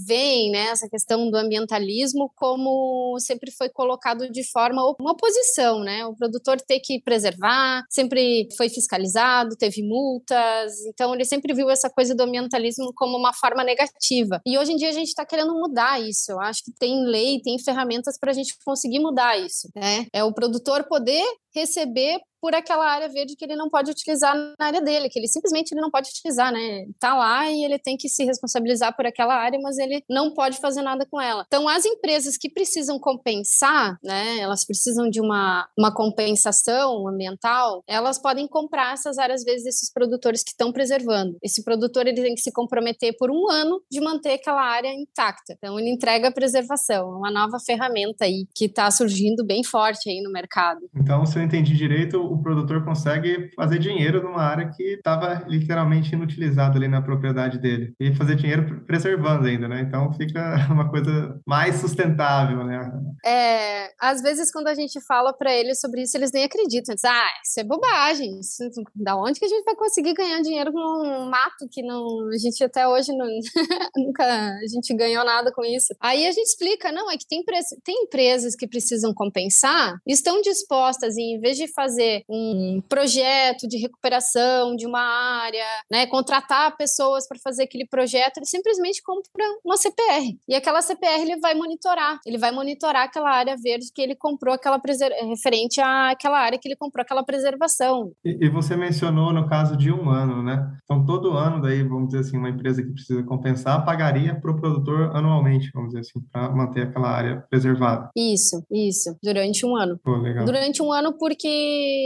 veem 0.07 0.51
né, 0.51 0.69
essa 0.69 0.89
questão 0.89 1.31
do 1.31 1.37
ambientalismo 1.37 2.31
como 2.37 3.19
sempre 3.19 3.51
foi 3.51 3.69
colocado 3.69 4.31
de 4.31 4.49
forma 4.51 4.83
uma 5.01 5.13
oposição, 5.13 5.81
né? 5.81 6.05
O 6.07 6.15
produtor 6.15 6.61
ter 6.61 6.81
que 6.81 7.01
preservar, 7.03 7.83
sempre 7.91 8.47
foi 8.57 8.69
fiscalizado, 8.69 9.57
teve 9.57 9.83
multas, 9.83 10.73
então 10.87 11.15
ele 11.15 11.25
sempre 11.25 11.55
viu 11.55 11.71
essa 11.71 11.91
coisa 11.91 12.15
do 12.15 12.23
ambientalismo 12.23 12.93
como 12.95 13.17
uma 13.17 13.33
forma 13.33 13.65
negativa. 13.65 14.41
E 14.47 14.59
hoje 14.59 14.73
em 14.73 14.77
dia 14.77 14.89
a 14.89 14.93
gente 14.93 15.09
está 15.09 15.25
querendo 15.25 15.55
mudar 15.55 16.01
isso. 16.01 16.31
Eu 16.33 16.41
acho 16.41 16.63
que 16.65 16.73
tem 16.79 17.05
lei, 17.05 17.41
tem 17.43 17.59
ferramentas 17.59 18.19
para 18.19 18.31
a 18.31 18.35
gente 18.35 18.57
conseguir 18.65 19.01
mudar 19.01 19.39
isso, 19.39 19.69
né? 19.75 20.07
É 20.13 20.23
o 20.23 20.33
produtor 20.33 20.85
poder 20.85 21.25
receber 21.55 22.21
por 22.41 22.55
aquela 22.55 22.87
área 22.89 23.09
verde 23.09 23.37
que 23.37 23.45
ele 23.45 23.57
não 23.57 23.69
pode 23.69 23.91
utilizar 23.91 24.35
na 24.59 24.67
área 24.67 24.81
dele, 24.81 25.09
que 25.09 25.19
ele 25.19 25.29
simplesmente 25.29 25.73
ele 25.73 25.81
não 25.81 25.91
pode 25.91 26.09
utilizar, 26.11 26.53
né? 26.53 26.87
Tá 26.99 27.15
lá 27.15 27.51
e 27.51 27.65
ele 27.65 27.79
tem 27.79 27.97
que 27.97 28.09
se 28.09 28.25
responsabilizar 28.25 28.95
por 28.97 29.07
aquela 29.07 29.35
área, 29.35 29.59
mas 29.61 29.79
ele 29.79 30.03
não 30.09 30.33
pode 30.33 30.59
fazer 30.59 30.83
nada 30.83 31.07
com 31.11 31.21
ela. 31.21 31.45
Então, 31.47 31.69
as 31.69 31.85
empresas 31.85 32.37
que 32.37 32.51
precisam 32.51 32.99
compensar, 32.99 33.99
né? 34.03 34.39
Elas 34.39 34.65
precisam 34.65 35.09
de 35.09 35.21
uma, 35.21 35.69
uma 35.77 35.93
compensação 35.93 37.09
ambiental, 37.09 37.83
elas 37.87 38.19
podem 38.19 38.47
comprar 38.47 38.95
essas 38.95 39.19
áreas 39.19 39.45
vezes 39.45 39.65
desses 39.65 39.93
produtores 39.93 40.43
que 40.43 40.51
estão 40.51 40.73
preservando. 40.73 41.37
Esse 41.43 41.63
produtor 41.63 42.07
ele 42.07 42.21
tem 42.21 42.35
que 42.35 42.41
se 42.41 42.53
comprometer 42.53 43.17
por 43.19 43.31
um 43.31 43.51
ano 43.51 43.81
de 43.91 44.01
manter 44.01 44.35
aquela 44.35 44.63
área 44.63 44.93
intacta. 44.93 45.55
Então, 45.57 45.79
ele 45.79 45.91
entrega 45.91 46.29
a 46.29 46.33
preservação, 46.33 47.11
uma 47.11 47.31
nova 47.31 47.59
ferramenta 47.59 48.25
aí 48.25 48.47
que 48.55 48.67
está 48.67 48.91
surgindo 48.91 49.45
bem 49.45 49.65
forte 49.65 50.09
aí 50.09 50.21
no 50.23 50.31
mercado. 50.31 50.81
Então, 50.95 51.25
se 51.27 51.39
eu 51.39 51.43
entendi 51.43 51.75
direito, 51.75 52.28
o 52.33 52.43
produtor 52.43 52.85
consegue 52.85 53.51
fazer 53.55 53.79
dinheiro 53.79 54.23
numa 54.23 54.43
área 54.43 54.71
que 54.75 54.95
estava 54.95 55.45
literalmente 55.47 56.15
inutilizada 56.15 56.77
ali 56.77 56.89
na 56.89 57.03
propriedade 57.03 57.59
dele. 57.59 57.93
E 57.99 58.15
fazer 58.15 58.37
dinheiro 58.37 58.85
preservando 58.87 59.47
ainda, 59.47 59.69
né? 59.69 59.81
Então 59.81 60.13
fica 60.15 60.57
uma 60.71 60.91
coisa 60.91 61.41
mais 61.47 61.77
sustentável, 61.77 62.65
né? 62.65 62.91
É, 63.25 63.91
às 64.01 64.23
vezes 64.23 64.53
quando 64.53 64.69
a 64.69 64.75
gente 64.75 65.01
fala 65.07 65.33
para 65.33 65.53
eles 65.53 65.81
sobre 65.81 66.03
isso, 66.03 66.17
eles 66.17 66.33
nem 66.33 66.45
acreditam. 66.45 66.93
Eles 66.93 67.05
ah, 67.05 67.29
isso 67.45 67.61
é 67.61 67.65
bobagem. 67.65 68.39
Isso, 68.41 68.63
da 68.95 69.17
onde 69.17 69.39
que 69.39 69.47
a 69.47 69.49
gente 69.49 69.65
vai 69.65 69.75
conseguir 69.75 70.15
ganhar 70.15 70.41
dinheiro 70.41 70.73
com 70.73 70.79
um 70.79 71.31
mato 71.31 71.69
que 71.71 71.83
não, 71.83 72.29
a 72.29 72.39
gente 72.39 72.63
até 72.63 72.87
hoje 72.87 73.13
não, 73.17 73.27
nunca 73.97 74.25
a 74.25 74.67
gente 74.69 74.95
ganhou 74.95 75.25
nada 75.25 75.53
com 75.53 75.65
isso. 75.65 75.95
Aí 76.01 76.27
a 76.27 76.33
gente 76.33 76.47
explica, 76.47 76.93
não, 76.93 77.11
é 77.11 77.17
que 77.17 77.27
tem, 77.27 77.43
tem 77.85 78.05
empresas 78.05 78.55
que 78.55 78.69
precisam 78.69 79.13
compensar, 79.15 79.97
estão 80.07 80.41
dispostas 80.41 81.17
em 81.17 81.39
vez 81.41 81.57
de 81.57 81.73
fazer 81.73 82.18
um 82.29 82.83
projeto 82.89 83.67
de 83.69 83.79
recuperação 83.79 84.75
de 84.77 84.87
uma 84.87 85.01
área, 85.01 85.65
né, 85.91 86.07
contratar 86.07 86.77
pessoas 86.77 87.27
para 87.27 87.39
fazer 87.43 87.65
aquele 87.65 87.87
projeto, 87.87 88.39
ele 88.39 88.47
simplesmente 88.47 89.03
compra 89.03 89.45
uma 89.65 89.77
CPR. 89.77 90.39
E 90.49 90.55
aquela 90.55 90.83
CPR 90.83 91.21
ele 91.21 91.39
vai 91.39 91.55
monitorar, 91.55 92.19
ele 92.27 92.39
vai 92.39 92.51
monitorar 92.51 93.05
aquela 93.05 93.31
área 93.31 93.57
verde 93.63 93.87
que 93.95 94.03
ele 94.03 94.17
comprou, 94.17 94.55
aquela 94.55 94.81
referente 95.29 95.81
àquela 95.81 96.39
área 96.39 96.59
que 96.59 96.69
ele 96.69 96.77
comprou 96.77 97.03
aquela 97.03 97.25
preservação. 97.25 98.13
E, 98.25 98.47
e 98.47 98.49
você 98.49 98.77
mencionou 98.77 99.33
no 99.33 99.49
caso 99.49 99.77
de 99.77 99.93
um 99.93 100.09
ano, 100.09 100.43
né? 100.43 100.59
Então 100.85 101.05
todo 101.05 101.33
ano 101.33 101.61
daí, 101.61 101.83
vamos 101.83 102.09
dizer 102.09 102.21
assim, 102.21 102.39
uma 102.39 102.51
empresa 102.51 102.83
que 102.83 102.93
precisa 102.93 103.23
compensar 103.23 103.85
pagaria 103.85 104.39
para 104.41 104.51
o 104.51 104.57
produtor 104.57 105.15
anualmente, 105.17 105.71
vamos 105.75 105.89
dizer 105.89 106.01
assim, 106.01 106.21
para 106.33 106.51
manter 106.51 106.83
aquela 106.83 107.09
área 107.09 107.45
preservada. 107.51 108.11
Isso, 108.17 108.63
isso, 108.71 109.17
durante 109.23 109.65
um 109.67 109.77
ano. 109.77 109.99
Pô, 110.03 110.19
durante 110.45 110.83
um 110.83 110.93
ano 110.93 111.17
por 111.17 111.35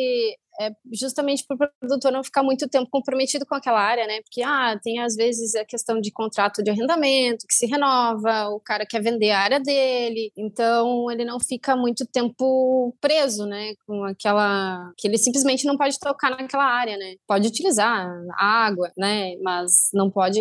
porque 0.02 0.41
é 0.60 0.72
justamente 0.92 1.44
para 1.46 1.66
o 1.66 1.70
produtor 1.80 2.12
não 2.12 2.24
ficar 2.24 2.42
muito 2.42 2.68
tempo 2.68 2.88
comprometido 2.90 3.46
com 3.46 3.54
aquela 3.54 3.80
área, 3.80 4.06
né? 4.06 4.20
Porque, 4.22 4.42
ah, 4.42 4.78
tem 4.82 5.00
às 5.00 5.14
vezes 5.14 5.54
a 5.54 5.64
questão 5.64 6.00
de 6.00 6.10
contrato 6.10 6.62
de 6.62 6.70
arrendamento 6.70 7.46
que 7.46 7.54
se 7.54 7.66
renova, 7.66 8.48
o 8.50 8.60
cara 8.60 8.84
quer 8.86 9.02
vender 9.02 9.30
a 9.30 9.40
área 9.40 9.60
dele, 9.60 10.30
então 10.36 11.10
ele 11.10 11.24
não 11.24 11.38
fica 11.40 11.74
muito 11.76 12.06
tempo 12.06 12.94
preso, 13.00 13.46
né? 13.46 13.72
Com 13.86 14.04
aquela. 14.04 14.92
que 14.96 15.08
ele 15.08 15.18
simplesmente 15.18 15.66
não 15.66 15.76
pode 15.76 15.98
tocar 15.98 16.30
naquela 16.30 16.64
área, 16.64 16.96
né? 16.96 17.14
Pode 17.26 17.48
utilizar 17.48 18.10
água, 18.36 18.90
né? 18.96 19.36
Mas 19.42 19.90
não 19.94 20.10
pode 20.10 20.40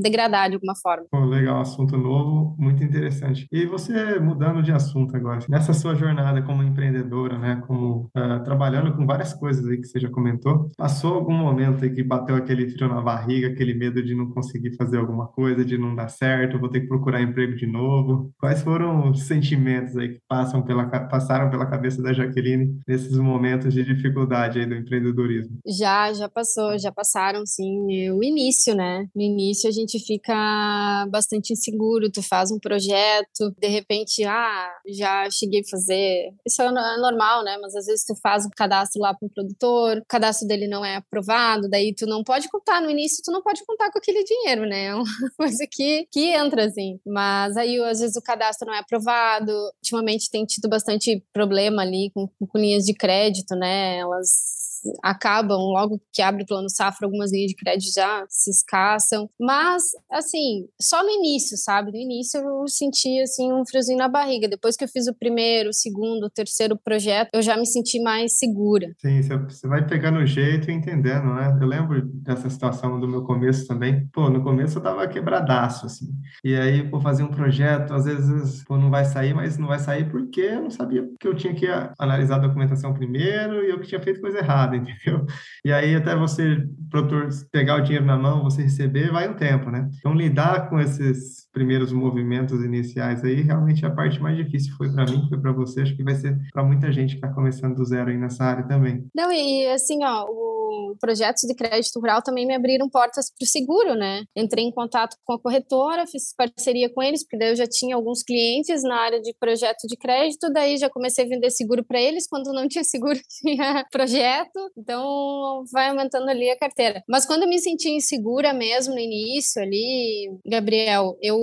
degradar 0.00 0.48
de 0.48 0.54
alguma 0.54 0.74
forma. 0.76 1.06
Pô, 1.10 1.24
legal, 1.24 1.60
assunto 1.60 1.96
novo, 1.96 2.56
muito 2.58 2.82
interessante. 2.82 3.46
E 3.52 3.66
você, 3.66 4.18
mudando 4.18 4.62
de 4.62 4.72
assunto 4.72 5.16
agora, 5.16 5.40
nessa 5.48 5.72
sua 5.72 5.94
jornada 5.94 6.42
como 6.42 6.62
empreendedora, 6.62 7.38
né? 7.38 7.62
Como 7.66 8.10
uh, 8.16 8.42
trabalhando 8.44 8.94
com 8.96 9.06
várias 9.06 9.33
coisas 9.34 9.66
aí 9.66 9.78
que 9.78 9.86
você 9.86 10.00
já 10.00 10.10
comentou. 10.10 10.70
Passou 10.76 11.14
algum 11.14 11.34
momento 11.34 11.84
aí 11.84 11.90
que 11.90 12.02
bateu 12.02 12.36
aquele 12.36 12.68
frio 12.70 12.88
na 12.88 13.00
barriga, 13.00 13.48
aquele 13.48 13.74
medo 13.74 14.02
de 14.02 14.14
não 14.14 14.30
conseguir 14.30 14.76
fazer 14.76 14.98
alguma 14.98 15.26
coisa, 15.28 15.64
de 15.64 15.78
não 15.78 15.94
dar 15.94 16.08
certo, 16.08 16.58
vou 16.58 16.68
ter 16.68 16.80
que 16.80 16.88
procurar 16.88 17.22
emprego 17.22 17.56
de 17.56 17.66
novo? 17.66 18.32
Quais 18.38 18.62
foram 18.62 19.10
os 19.10 19.22
sentimentos 19.22 19.96
aí 19.96 20.14
que 20.14 20.20
passam 20.28 20.62
pela, 20.62 20.86
passaram 20.86 21.50
pela 21.50 21.66
cabeça 21.66 22.02
da 22.02 22.12
Jaqueline 22.12 22.78
nesses 22.86 23.16
momentos 23.18 23.72
de 23.72 23.84
dificuldade 23.84 24.58
aí 24.58 24.66
do 24.66 24.74
empreendedorismo? 24.74 25.58
Já, 25.66 26.12
já 26.12 26.28
passou, 26.28 26.78
já 26.78 26.92
passaram, 26.92 27.44
sim. 27.46 28.10
O 28.10 28.22
início, 28.22 28.74
né? 28.74 29.06
No 29.14 29.22
início 29.22 29.68
a 29.68 29.72
gente 29.72 29.98
fica 29.98 31.06
bastante 31.10 31.52
inseguro, 31.52 32.10
tu 32.10 32.22
faz 32.22 32.50
um 32.50 32.58
projeto, 32.58 33.54
de 33.58 33.68
repente, 33.68 34.24
ah, 34.24 34.70
já 34.86 35.28
cheguei 35.30 35.60
a 35.60 35.70
fazer. 35.70 36.30
Isso 36.46 36.62
é 36.62 36.70
normal, 36.70 37.44
né? 37.44 37.58
Mas 37.60 37.74
às 37.74 37.86
vezes 37.86 38.04
tu 38.04 38.14
faz 38.22 38.46
um 38.46 38.50
cadastro 38.56 39.00
lá 39.00 39.14
com 39.24 39.26
o 39.26 39.30
produtor, 39.30 39.98
o 39.98 40.04
cadastro 40.06 40.46
dele 40.46 40.68
não 40.68 40.84
é 40.84 40.96
aprovado, 40.96 41.68
daí 41.68 41.94
tu 41.94 42.06
não 42.06 42.22
pode 42.22 42.48
contar, 42.48 42.80
no 42.80 42.90
início 42.90 43.22
tu 43.24 43.32
não 43.32 43.42
pode 43.42 43.64
contar 43.64 43.90
com 43.90 43.98
aquele 43.98 44.22
dinheiro, 44.24 44.66
né? 44.66 44.86
É 44.86 44.94
uma 44.94 45.04
coisa 45.36 45.66
que, 45.70 46.06
que 46.10 46.26
entra, 46.26 46.66
assim. 46.66 46.98
Mas 47.06 47.56
aí, 47.56 47.78
às 47.82 48.00
vezes, 48.00 48.16
o 48.16 48.22
cadastro 48.22 48.66
não 48.66 48.74
é 48.74 48.78
aprovado. 48.78 49.52
Ultimamente 49.82 50.30
tem 50.30 50.44
tido 50.44 50.68
bastante 50.68 51.22
problema 51.32 51.82
ali 51.82 52.10
com, 52.14 52.28
com 52.46 52.58
linhas 52.58 52.84
de 52.84 52.94
crédito, 52.94 53.54
né? 53.54 53.98
Elas 53.98 54.63
acabam 55.02 55.58
logo 55.58 56.00
que 56.12 56.22
abre 56.22 56.42
o 56.42 56.46
plano 56.46 56.68
safra, 56.68 57.06
algumas 57.06 57.32
linhas 57.32 57.50
de 57.50 57.56
crédito 57.56 57.92
já 57.92 58.24
se 58.28 58.50
escassam. 58.50 59.28
Mas, 59.40 59.82
assim, 60.10 60.66
só 60.80 61.02
no 61.02 61.10
início, 61.10 61.56
sabe? 61.56 61.92
No 61.92 61.98
início 61.98 62.40
eu 62.40 62.66
senti, 62.68 63.20
assim, 63.20 63.52
um 63.52 63.64
friozinho 63.66 63.98
na 63.98 64.08
barriga. 64.08 64.48
Depois 64.48 64.76
que 64.76 64.84
eu 64.84 64.88
fiz 64.88 65.06
o 65.06 65.14
primeiro, 65.14 65.70
o 65.70 65.74
segundo, 65.74 66.24
o 66.24 66.30
terceiro 66.30 66.76
projeto, 66.76 67.30
eu 67.32 67.42
já 67.42 67.56
me 67.56 67.66
senti 67.66 68.00
mais 68.00 68.38
segura. 68.38 68.94
Sim, 68.98 69.22
você 69.22 69.66
vai 69.66 69.86
pegando 69.86 70.18
o 70.18 70.26
jeito 70.26 70.70
e 70.70 70.74
entendendo, 70.74 71.34
né? 71.34 71.58
Eu 71.60 71.66
lembro 71.66 72.02
dessa 72.06 72.48
situação 72.48 72.98
do 72.98 73.08
meu 73.08 73.22
começo 73.22 73.66
também. 73.66 74.06
Pô, 74.12 74.28
no 74.28 74.42
começo 74.42 74.78
eu 74.78 74.82
tava 74.82 75.06
quebradaço, 75.08 75.86
assim. 75.86 76.06
E 76.42 76.54
aí, 76.54 76.88
pô, 76.88 77.00
fazer 77.00 77.22
um 77.22 77.30
projeto, 77.30 77.92
às 77.94 78.04
vezes, 78.04 78.64
pô, 78.64 78.76
não 78.76 78.90
vai 78.90 79.04
sair, 79.04 79.34
mas 79.34 79.58
não 79.58 79.68
vai 79.68 79.78
sair 79.78 80.10
porque 80.10 80.40
eu 80.40 80.62
não 80.62 80.70
sabia 80.70 81.08
que 81.18 81.26
eu 81.26 81.34
tinha 81.34 81.54
que 81.54 81.66
analisar 81.98 82.36
a 82.36 82.46
documentação 82.46 82.92
primeiro 82.94 83.64
e 83.64 83.70
eu 83.70 83.80
que 83.80 83.86
tinha 83.86 84.00
feito 84.00 84.20
coisa 84.20 84.38
errada. 84.38 84.73
entendeu? 84.78 85.26
E 85.64 85.72
aí 85.72 85.94
até 85.94 86.16
você, 86.16 86.66
produtor, 86.90 87.28
pegar 87.50 87.76
o 87.76 87.80
dinheiro 87.80 88.04
na 88.04 88.16
mão, 88.16 88.42
você 88.42 88.62
receber, 88.62 89.10
vai 89.10 89.28
um 89.28 89.34
tempo, 89.34 89.70
né? 89.70 89.88
Então 89.98 90.14
lidar 90.14 90.68
com 90.68 90.78
esses 90.78 91.48
primeiros 91.52 91.92
movimentos 91.92 92.62
iniciais 92.64 93.22
aí, 93.24 93.42
realmente 93.42 93.84
a 93.86 93.90
parte 93.90 94.20
mais 94.20 94.36
difícil 94.36 94.74
foi 94.76 94.92
para 94.92 95.04
mim, 95.04 95.26
foi 95.28 95.40
para 95.40 95.52
você, 95.52 95.82
acho 95.82 95.96
que 95.96 96.02
vai 96.02 96.14
ser 96.14 96.38
para 96.52 96.64
muita 96.64 96.92
gente 96.92 97.10
que 97.10 97.16
está 97.16 97.28
começando 97.32 97.76
do 97.76 97.84
zero 97.84 98.10
aí 98.10 98.16
nessa 98.16 98.44
área 98.44 98.66
também. 98.66 99.06
Não, 99.14 99.30
e 99.32 99.66
assim, 99.68 100.04
ó, 100.04 100.26
o 100.28 100.54
projetos 101.00 101.42
de 101.46 101.54
crédito 101.54 101.98
rural 101.98 102.22
também 102.22 102.46
me 102.46 102.54
abriram 102.54 102.88
portas 102.88 103.30
para 103.30 103.44
o 103.44 103.48
seguro, 103.48 103.94
né? 103.94 104.24
Entrei 104.36 104.64
em 104.64 104.72
contato 104.72 105.16
com 105.24 105.34
a 105.34 105.40
corretora, 105.40 106.06
fiz 106.06 106.34
parceria 106.36 106.92
com 106.92 107.02
eles, 107.02 107.22
porque 107.22 107.38
daí 107.38 107.50
eu 107.50 107.56
já 107.56 107.66
tinha 107.66 107.96
alguns 107.96 108.22
clientes 108.22 108.82
na 108.82 108.96
área 108.96 109.20
de 109.20 109.34
projeto 109.38 109.86
de 109.86 109.96
crédito, 109.96 110.52
daí 110.52 110.76
já 110.76 110.90
comecei 110.90 111.24
a 111.24 111.28
vender 111.28 111.50
seguro 111.50 111.84
para 111.84 112.00
eles, 112.00 112.26
quando 112.28 112.52
não 112.52 112.68
tinha 112.68 112.84
seguro 112.84 113.18
tinha 113.40 113.84
projeto, 113.90 114.63
então 114.76 115.64
vai 115.72 115.88
aumentando 115.88 116.28
ali 116.28 116.50
a 116.50 116.58
carteira. 116.58 117.02
Mas 117.08 117.24
quando 117.24 117.42
eu 117.42 117.48
me 117.48 117.58
senti 117.58 117.90
insegura 117.90 118.52
mesmo 118.52 118.94
no 118.94 119.00
início 119.00 119.62
ali, 119.62 120.30
Gabriel, 120.46 121.16
eu 121.22 121.38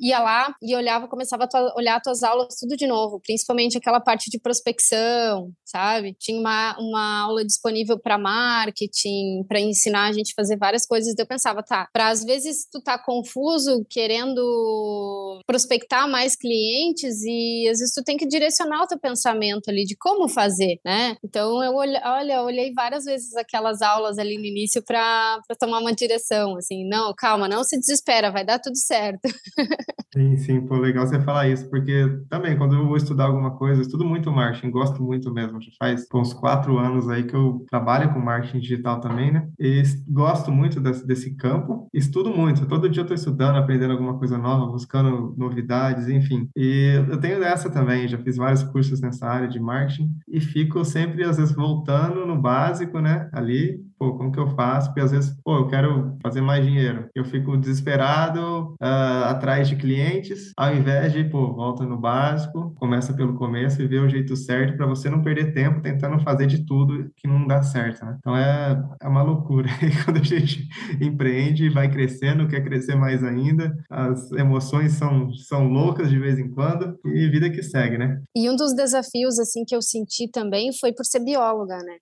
ia 0.00 0.18
lá 0.18 0.54
e 0.62 0.74
olhava, 0.74 1.08
começava 1.08 1.48
a 1.52 1.74
olhar 1.76 2.00
tuas 2.00 2.22
aulas 2.22 2.56
tudo 2.58 2.76
de 2.76 2.86
novo, 2.86 3.20
principalmente 3.20 3.78
aquela 3.78 4.00
parte 4.00 4.30
de 4.30 4.38
prospecção, 4.40 5.50
sabe? 5.64 6.14
Tinha 6.18 6.38
uma, 6.38 6.76
uma 6.78 7.22
aula 7.22 7.44
disponível 7.44 7.98
para 7.98 8.18
marketing, 8.18 9.44
para 9.46 9.60
ensinar 9.60 10.08
a 10.08 10.12
gente 10.12 10.32
a 10.32 10.40
fazer 10.40 10.56
várias 10.56 10.86
coisas. 10.86 11.14
Eu 11.18 11.26
pensava, 11.26 11.62
tá, 11.62 11.88
para 11.92 12.08
às 12.08 12.24
vezes 12.24 12.66
tu 12.70 12.80
tá 12.80 12.98
confuso 12.98 13.84
querendo 13.88 15.40
prospectar 15.46 16.08
mais 16.08 16.36
clientes 16.36 17.22
e 17.24 17.68
às 17.68 17.78
vezes 17.78 17.94
tu 17.94 18.02
tem 18.02 18.16
que 18.16 18.26
direcionar 18.26 18.82
o 18.82 18.86
teu 18.86 18.98
pensamento 18.98 19.68
ali 19.68 19.84
de 19.84 19.96
como 19.96 20.28
fazer, 20.28 20.80
né? 20.84 21.16
Então 21.24 21.62
eu 21.62 21.74
olha, 21.74 22.02
olha 22.04 22.42
olhei 22.58 22.72
várias 22.72 23.04
vezes 23.04 23.36
aquelas 23.36 23.80
aulas 23.80 24.18
ali 24.18 24.36
no 24.36 24.44
início 24.44 24.82
para 24.82 25.40
tomar 25.58 25.78
uma 25.78 25.94
direção, 25.94 26.56
assim, 26.56 26.86
não, 26.88 27.14
calma, 27.16 27.48
não 27.48 27.62
se 27.62 27.78
desespera, 27.78 28.30
vai 28.30 28.44
dar 28.44 28.58
tudo 28.58 28.76
certo. 28.76 29.28
Sim, 30.14 30.36
sim, 30.38 30.60
pô, 30.62 30.76
legal 30.78 31.06
você 31.06 31.20
falar 31.20 31.48
isso, 31.48 31.68
porque 31.68 32.08
também 32.30 32.56
quando 32.56 32.74
eu 32.74 32.86
vou 32.86 32.96
estudar 32.96 33.26
alguma 33.26 33.56
coisa, 33.56 33.80
eu 33.80 33.82
estudo 33.82 34.06
muito 34.06 34.32
marketing, 34.32 34.70
gosto 34.70 35.02
muito 35.02 35.30
mesmo, 35.30 35.60
já 35.60 35.70
faz 35.78 36.06
uns 36.14 36.32
quatro 36.32 36.78
anos 36.78 37.10
aí 37.10 37.24
que 37.24 37.36
eu 37.36 37.64
trabalho 37.68 38.12
com 38.12 38.18
marketing 38.18 38.58
digital 38.58 39.00
também, 39.00 39.30
né? 39.30 39.46
E 39.60 39.82
gosto 40.08 40.50
muito 40.50 40.80
desse, 40.80 41.06
desse 41.06 41.36
campo, 41.36 41.88
estudo 41.92 42.30
muito, 42.30 42.66
todo 42.66 42.88
dia 42.88 43.02
eu 43.02 43.04
estou 43.04 43.14
estudando, 43.14 43.56
aprendendo 43.56 43.92
alguma 43.92 44.18
coisa 44.18 44.38
nova, 44.38 44.72
buscando 44.72 45.34
novidades, 45.36 46.08
enfim. 46.08 46.48
E 46.56 47.04
eu 47.06 47.20
tenho 47.20 47.44
essa 47.44 47.68
também, 47.68 48.08
já 48.08 48.16
fiz 48.16 48.36
vários 48.38 48.62
cursos 48.62 49.02
nessa 49.02 49.26
área 49.26 49.46
de 49.46 49.60
marketing 49.60 50.10
e 50.26 50.40
fico 50.40 50.82
sempre, 50.86 51.22
às 51.22 51.36
vezes, 51.36 51.54
voltando 51.54 52.24
no 52.26 52.37
básico, 52.40 53.00
né? 53.00 53.28
Ali, 53.32 53.80
pô, 53.98 54.16
como 54.16 54.32
que 54.32 54.38
eu 54.38 54.48
faço? 54.48 54.88
Porque 54.88 55.00
às 55.00 55.10
vezes, 55.10 55.36
pô, 55.44 55.56
eu 55.56 55.66
quero 55.66 56.16
fazer 56.22 56.40
mais 56.40 56.64
dinheiro. 56.64 57.08
Eu 57.14 57.24
fico 57.24 57.56
desesperado 57.56 58.74
uh, 58.80 59.24
atrás 59.26 59.68
de 59.68 59.76
clientes, 59.76 60.52
ao 60.56 60.74
invés 60.74 61.12
de, 61.12 61.24
pô, 61.24 61.52
volta 61.52 61.84
no 61.84 61.98
básico, 61.98 62.74
começa 62.76 63.12
pelo 63.12 63.34
começo 63.34 63.82
e 63.82 63.86
vê 63.86 63.98
o 63.98 64.08
jeito 64.08 64.36
certo 64.36 64.76
para 64.76 64.86
você 64.86 65.10
não 65.10 65.22
perder 65.22 65.52
tempo 65.52 65.82
tentando 65.82 66.22
fazer 66.22 66.46
de 66.46 66.64
tudo 66.64 67.10
que 67.16 67.26
não 67.26 67.46
dá 67.46 67.62
certo, 67.62 68.04
né? 68.04 68.16
Então 68.18 68.36
é, 68.36 68.82
é 69.02 69.08
uma 69.08 69.22
loucura. 69.22 69.68
E 69.88 70.04
quando 70.04 70.18
a 70.18 70.22
gente 70.22 70.68
empreende, 71.00 71.70
vai 71.70 71.90
crescendo, 71.90 72.46
quer 72.46 72.62
crescer 72.62 72.94
mais 72.94 73.24
ainda, 73.24 73.74
as 73.90 74.30
emoções 74.32 74.92
são, 74.92 75.32
são 75.32 75.66
loucas 75.66 76.10
de 76.10 76.18
vez 76.18 76.38
em 76.38 76.50
quando 76.50 76.98
e 77.06 77.28
vida 77.28 77.48
que 77.48 77.62
segue, 77.62 77.96
né? 77.96 78.20
E 78.36 78.50
um 78.50 78.56
dos 78.56 78.74
desafios, 78.74 79.38
assim, 79.38 79.64
que 79.64 79.74
eu 79.74 79.80
senti 79.80 80.28
também 80.30 80.70
foi 80.78 80.92
por 80.92 81.04
ser 81.04 81.20
bióloga, 81.20 81.78
né? 81.78 81.96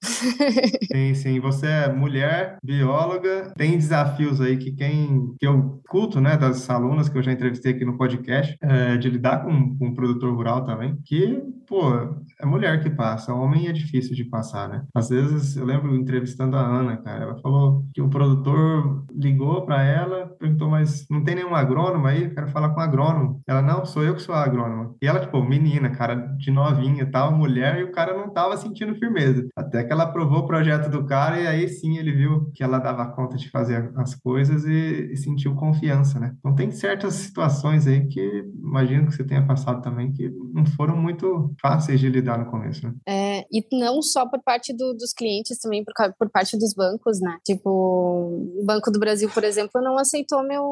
sim, 0.91 1.15
sim. 1.15 1.41
Você 1.41 1.67
é 1.67 1.86
mulher, 1.89 2.59
bióloga, 2.63 3.53
tem 3.57 3.77
desafios 3.77 4.41
aí 4.41 4.57
que 4.57 4.73
quem 4.73 5.35
que 5.39 5.47
eu 5.47 5.81
culto, 5.89 6.21
né, 6.21 6.37
das 6.37 6.69
alunas 6.69 7.09
que 7.09 7.17
eu 7.17 7.23
já 7.23 7.33
entrevistei 7.33 7.73
aqui 7.73 7.85
no 7.85 7.97
podcast, 7.97 8.57
é, 8.61 8.97
de 8.97 9.09
lidar 9.09 9.45
com, 9.45 9.77
com 9.77 9.87
um 9.87 9.95
produtor 9.95 10.35
rural 10.35 10.65
também, 10.65 10.97
que, 11.05 11.43
pô, 11.67 11.93
é 12.41 12.45
mulher 12.45 12.83
que 12.83 12.91
passa, 12.91 13.33
homem 13.33 13.69
é 13.69 13.73
difícil 13.73 14.15
de 14.15 14.25
passar, 14.25 14.69
né? 14.69 14.85
Às 14.95 15.09
vezes, 15.09 15.57
eu 15.57 15.65
lembro 15.65 15.95
entrevistando 15.95 16.57
a 16.57 16.61
Ana, 16.61 16.97
cara, 16.97 17.25
ela 17.25 17.41
falou 17.41 17.85
que 17.95 18.03
o 18.03 18.09
produtor 18.09 19.05
ligou 19.15 19.65
para 19.65 19.83
ela, 19.83 20.27
perguntou, 20.39 20.69
mas 20.69 21.07
não 21.11 21.23
tem 21.23 21.35
nenhum 21.35 21.55
agrônomo 21.55 22.07
aí? 22.07 22.25
Eu 22.25 22.35
quero 22.35 22.49
falar 22.49 22.71
com 22.71 22.81
agrônomo. 22.81 23.41
Ela, 23.47 23.63
não, 23.63 23.85
sou 23.85 24.03
eu 24.03 24.15
que 24.15 24.23
sou 24.23 24.35
agrônoma. 24.35 24.95
E 25.01 25.07
ela, 25.07 25.21
tipo, 25.21 25.43
menina, 25.43 25.91
cara, 25.91 26.15
de 26.15 26.51
novinha 26.51 27.11
tal, 27.11 27.33
mulher, 27.33 27.81
e 27.81 27.85
o 27.85 27.93
cara 27.93 28.17
não 28.17 28.31
tava 28.31 28.57
sentindo 28.57 28.95
firmeza. 28.97 29.47
Até 29.57 29.85
que 29.85 29.93
ela 29.93 30.05
aprovou 30.05 30.41
o 30.41 30.47
projeto 30.47 30.91
do 30.91 31.05
cara 31.07 31.41
e 31.41 31.47
aí 31.47 31.69
sim 31.81 31.99
ele 31.99 32.13
viu 32.13 32.51
que 32.55 32.63
ela 32.63 32.79
dava 32.79 33.07
conta 33.13 33.37
de 33.37 33.51
fazer 33.51 33.93
as 33.97 34.15
coisas 34.15 34.65
e, 34.65 35.13
e 35.13 35.17
sentiu 35.17 35.55
confiança, 35.55 36.19
né? 36.19 36.35
Então 36.39 36.55
tem 36.55 36.71
certas 36.71 37.15
situações 37.15 37.87
aí 37.87 38.07
que 38.07 38.45
imagino 38.59 39.07
que 39.07 39.15
você 39.15 39.25
tenha 39.25 39.47
passado 39.47 39.83
também 39.83 40.13
que 40.13 40.29
não 40.53 40.67
foram 40.67 40.97
muito 40.97 41.53
fáceis 41.61 42.01
de 42.01 42.09
lidar 42.09 42.39
no 42.39 42.51
começo, 42.51 42.87
né? 42.87 42.95
É, 43.09 43.41
e 43.53 43.67
não 43.73 44.03
só 44.03 44.29
por 44.29 44.43
parte 44.43 44.73
do, 44.77 44.95
dos 44.95 45.13
clientes, 45.13 45.59
também 45.59 45.85
por, 45.85 45.93
por 46.19 46.31
parte 46.31 46.59
dos 46.59 46.75
bancos, 46.75 47.21
né? 47.21 47.39
Tipo, 47.45 47.71
o 47.71 48.65
Banco 48.65 48.91
do 48.91 48.99
Brasil, 48.99 49.31
por 49.33 49.45
exemplo, 49.45 49.81
não 49.83 49.99
aceitou 49.99 50.43
meu, 50.47 50.65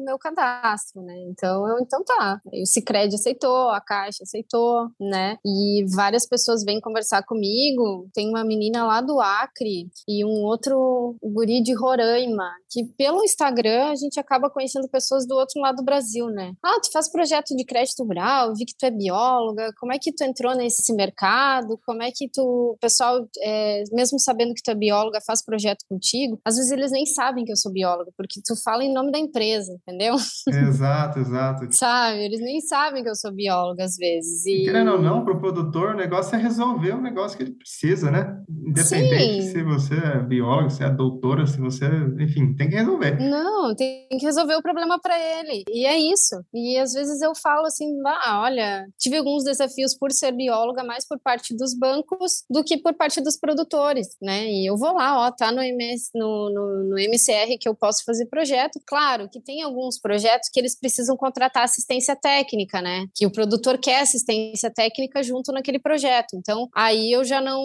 meu 0.00 0.18
cadastro, 0.18 1.02
né? 1.02 1.14
Então, 1.28 1.66
eu, 1.68 1.78
então 1.80 2.02
tá. 2.04 2.40
O 2.46 2.66
Cicred 2.66 3.14
aceitou, 3.14 3.70
a 3.70 3.80
Caixa 3.80 4.22
aceitou, 4.22 4.88
né? 5.00 5.36
E 5.44 5.84
várias 5.94 6.26
pessoas 6.26 6.64
vêm 6.64 6.80
conversar 6.80 7.22
comigo. 7.24 8.08
Tem 8.12 8.28
uma 8.28 8.44
menina 8.44 8.84
lá 8.84 9.00
do 9.00 9.20
Acre 9.20 9.88
e 10.06 10.24
um 10.24 10.42
outro 10.44 11.16
guri 11.22 11.62
de 11.62 11.72
Roraima, 11.74 12.50
que 12.70 12.84
pelo 12.96 13.22
Instagram 13.24 13.90
a 13.90 13.96
gente 13.96 14.18
acaba 14.18 14.50
conhecendo 14.50 14.88
pessoas 14.88 15.26
do 15.26 15.34
outro 15.34 15.60
lado 15.60 15.76
do 15.76 15.84
Brasil, 15.84 16.26
né? 16.26 16.52
Ah, 16.62 16.78
tu 16.82 16.90
faz 16.92 17.10
projeto 17.10 17.56
de 17.56 17.64
crédito 17.64 18.04
rural, 18.04 18.54
vi 18.54 18.64
que 18.64 18.74
tu 18.76 18.84
é 18.84 18.90
bióloga, 18.90 19.72
como 19.78 19.92
é 19.92 19.98
que 19.98 20.12
tu 20.12 20.24
entrou 20.24 20.54
nesse 20.54 20.92
mercado? 20.94 21.78
Como 21.84 22.02
é 22.02 22.10
que 22.14 22.28
tu, 22.28 22.76
pessoal, 22.80 23.26
é, 23.40 23.84
mesmo 23.92 24.18
sabendo 24.18 24.54
que 24.54 24.62
tu 24.62 24.70
é 24.70 24.74
bióloga, 24.74 25.20
faz 25.26 25.44
projeto 25.44 25.84
contigo? 25.88 26.40
Às 26.44 26.56
vezes 26.56 26.70
eles 26.70 26.90
nem 26.90 27.06
sabem 27.06 27.44
que 27.44 27.52
eu 27.52 27.56
sou 27.56 27.72
bióloga, 27.72 28.10
porque 28.16 28.40
tu 28.44 28.54
fala 28.62 28.84
em 28.84 28.92
nome 28.92 29.12
da 29.12 29.18
empresa, 29.18 29.78
entendeu? 29.88 30.14
Exato, 30.46 31.18
exato. 31.18 31.66
Sabe, 31.72 32.24
eles 32.24 32.40
nem 32.40 32.60
sabem 32.60 33.02
que 33.02 33.08
eu 33.08 33.14
sou 33.14 33.32
bióloga 33.32 33.84
às 33.84 33.96
vezes. 33.96 34.44
E... 34.44 34.64
Querendo 34.64 34.92
ou 34.92 35.02
não, 35.02 35.24
para 35.24 35.34
o 35.34 35.40
produtor, 35.40 35.94
o 35.94 35.96
negócio 35.96 36.36
é 36.36 36.38
resolver 36.38 36.92
o 36.92 37.00
negócio 37.00 37.36
que 37.36 37.44
ele 37.44 37.52
precisa, 37.52 38.10
né? 38.10 38.38
Independente 38.48 39.42
Sim. 39.42 39.52
se 39.52 39.62
você 39.62 39.94
é 39.94 40.18
biólogo, 40.18 40.70
se 40.70 40.84
é 40.84 40.90
doutora, 40.90 41.46
se 41.46 41.58
você, 41.58 41.86
enfim, 42.20 42.54
tem 42.54 42.68
que 42.68 42.76
resolver. 42.76 43.18
Não, 43.18 43.74
tem 43.74 44.06
que 44.10 44.24
resolver 44.24 44.54
o 44.56 44.62
problema 44.62 45.00
para 45.00 45.18
ele. 45.18 45.64
E 45.70 45.86
é 45.86 45.96
isso. 45.96 46.36
E 46.52 46.76
às 46.78 46.92
vezes 46.92 47.22
eu 47.22 47.34
falo 47.34 47.66
assim, 47.66 47.86
ah, 48.06 48.42
olha, 48.42 48.86
tive 48.98 49.16
alguns 49.16 49.44
desafios 49.44 49.96
por 49.96 50.12
ser 50.12 50.32
bióloga, 50.32 50.84
mais 50.84 51.06
por 51.06 51.18
parte 51.18 51.56
dos 51.56 51.74
bancos 51.74 52.44
do 52.50 52.62
que 52.62 52.76
por 52.78 52.94
parte 52.94 53.20
dos 53.20 53.38
produtores, 53.38 54.08
né? 54.20 54.46
E 54.46 54.68
eu 54.68 54.76
vou 54.76 54.92
lá, 54.94 55.26
ó, 55.26 55.30
tá 55.30 55.50
no, 55.50 55.62
MS, 55.62 56.10
no, 56.14 56.50
no, 56.52 56.84
no 56.90 56.98
MCR 56.98 57.56
que 57.58 57.68
eu 57.68 57.74
posso 57.74 58.04
fazer 58.04 58.26
projeto. 58.26 58.80
Claro 58.86 59.28
que 59.30 59.40
tem 59.40 59.62
alguns 59.62 59.77
projetos 60.00 60.48
que 60.52 60.58
eles 60.58 60.78
precisam 60.78 61.16
contratar 61.16 61.64
assistência 61.64 62.16
técnica, 62.16 62.80
né? 62.80 63.06
Que 63.14 63.26
o 63.26 63.30
produtor 63.30 63.78
quer 63.78 64.00
assistência 64.00 64.70
técnica 64.70 65.22
junto 65.22 65.52
naquele 65.52 65.78
projeto. 65.78 66.34
Então, 66.34 66.68
aí 66.74 67.12
eu 67.12 67.24
já 67.24 67.40
não, 67.40 67.62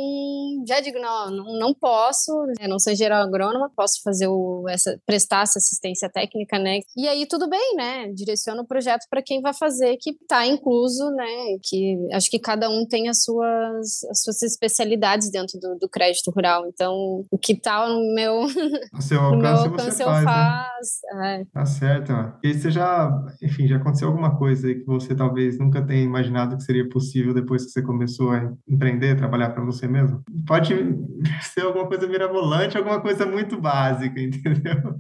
já 0.68 0.80
digo, 0.80 1.00
não, 1.00 1.32
não, 1.60 1.74
posso, 1.74 2.32
eu 2.60 2.70
não 2.70 2.80
sou 2.80 2.96
geral 2.96 3.24
agrônoma, 3.24 3.72
posso 3.76 4.02
fazer 4.04 4.28
o, 4.28 4.66
essa, 4.70 5.00
prestar 5.06 5.44
essa 5.44 5.60
assistência 5.60 6.10
técnica, 6.10 6.60
né? 6.60 6.80
E 6.96 7.08
aí 7.08 7.26
tudo 7.26 7.50
bem, 7.50 7.76
né? 7.76 8.12
Direciona 8.14 8.62
o 8.62 8.68
projeto 8.68 9.06
para 9.10 9.22
quem 9.22 9.42
vai 9.42 9.54
fazer, 9.54 9.98
que 10.00 10.12
está 10.12 10.46
incluso, 10.46 11.10
né? 11.12 11.58
Que 11.64 11.98
acho 12.14 12.30
que 12.30 12.40
cada 12.40 12.70
um 12.70 12.86
tem 12.86 13.10
as 13.10 13.24
suas, 13.24 14.04
as 14.06 14.22
suas 14.22 14.42
especialidades 14.44 15.32
dentro 15.32 15.60
do, 15.60 15.78
do 15.80 15.90
crédito 15.90 16.32
rural. 16.32 16.68
Então, 16.68 17.26
o 17.32 17.38
que 17.38 17.54
está 17.54 17.88
no 17.88 18.14
meu, 18.14 18.48
no 18.94 19.02
seu 19.02 19.20
alcance, 19.22 19.42
meu 19.42 19.72
alcance 19.72 19.98
você 19.98 20.04
eu 20.04 20.08
faz. 20.08 20.24
faz 20.24 21.02
né? 21.16 21.34
é. 21.42 21.46
Tá 21.52 21.66
certo. 21.66 21.93
Ó. 22.12 22.32
E 22.44 22.54
você 22.54 22.72
já, 22.72 23.12
enfim, 23.42 23.68
já 23.68 23.78
aconteceu 23.78 24.08
alguma 24.08 24.38
coisa 24.38 24.68
aí 24.68 24.76
que 24.76 24.86
você 24.86 25.16
talvez 25.16 25.58
nunca 25.60 25.86
tenha 25.86 26.04
imaginado 26.04 26.58
que 26.58 26.64
seria 26.64 26.88
possível 26.90 27.34
depois 27.34 27.66
que 27.66 27.72
você 27.72 27.82
começou 27.82 28.32
a 28.32 28.52
empreender, 28.68 29.18
trabalhar 29.18 29.50
para 29.52 29.64
você 29.64 29.88
mesmo? 29.88 30.24
Pode 30.48 30.74
ser 31.54 31.62
alguma 31.62 31.88
coisa 31.88 32.08
mirabolante, 32.08 32.78
alguma 32.78 33.02
coisa 33.02 33.26
muito 33.26 33.60
básica, 33.60 34.20
entendeu? 34.22 34.98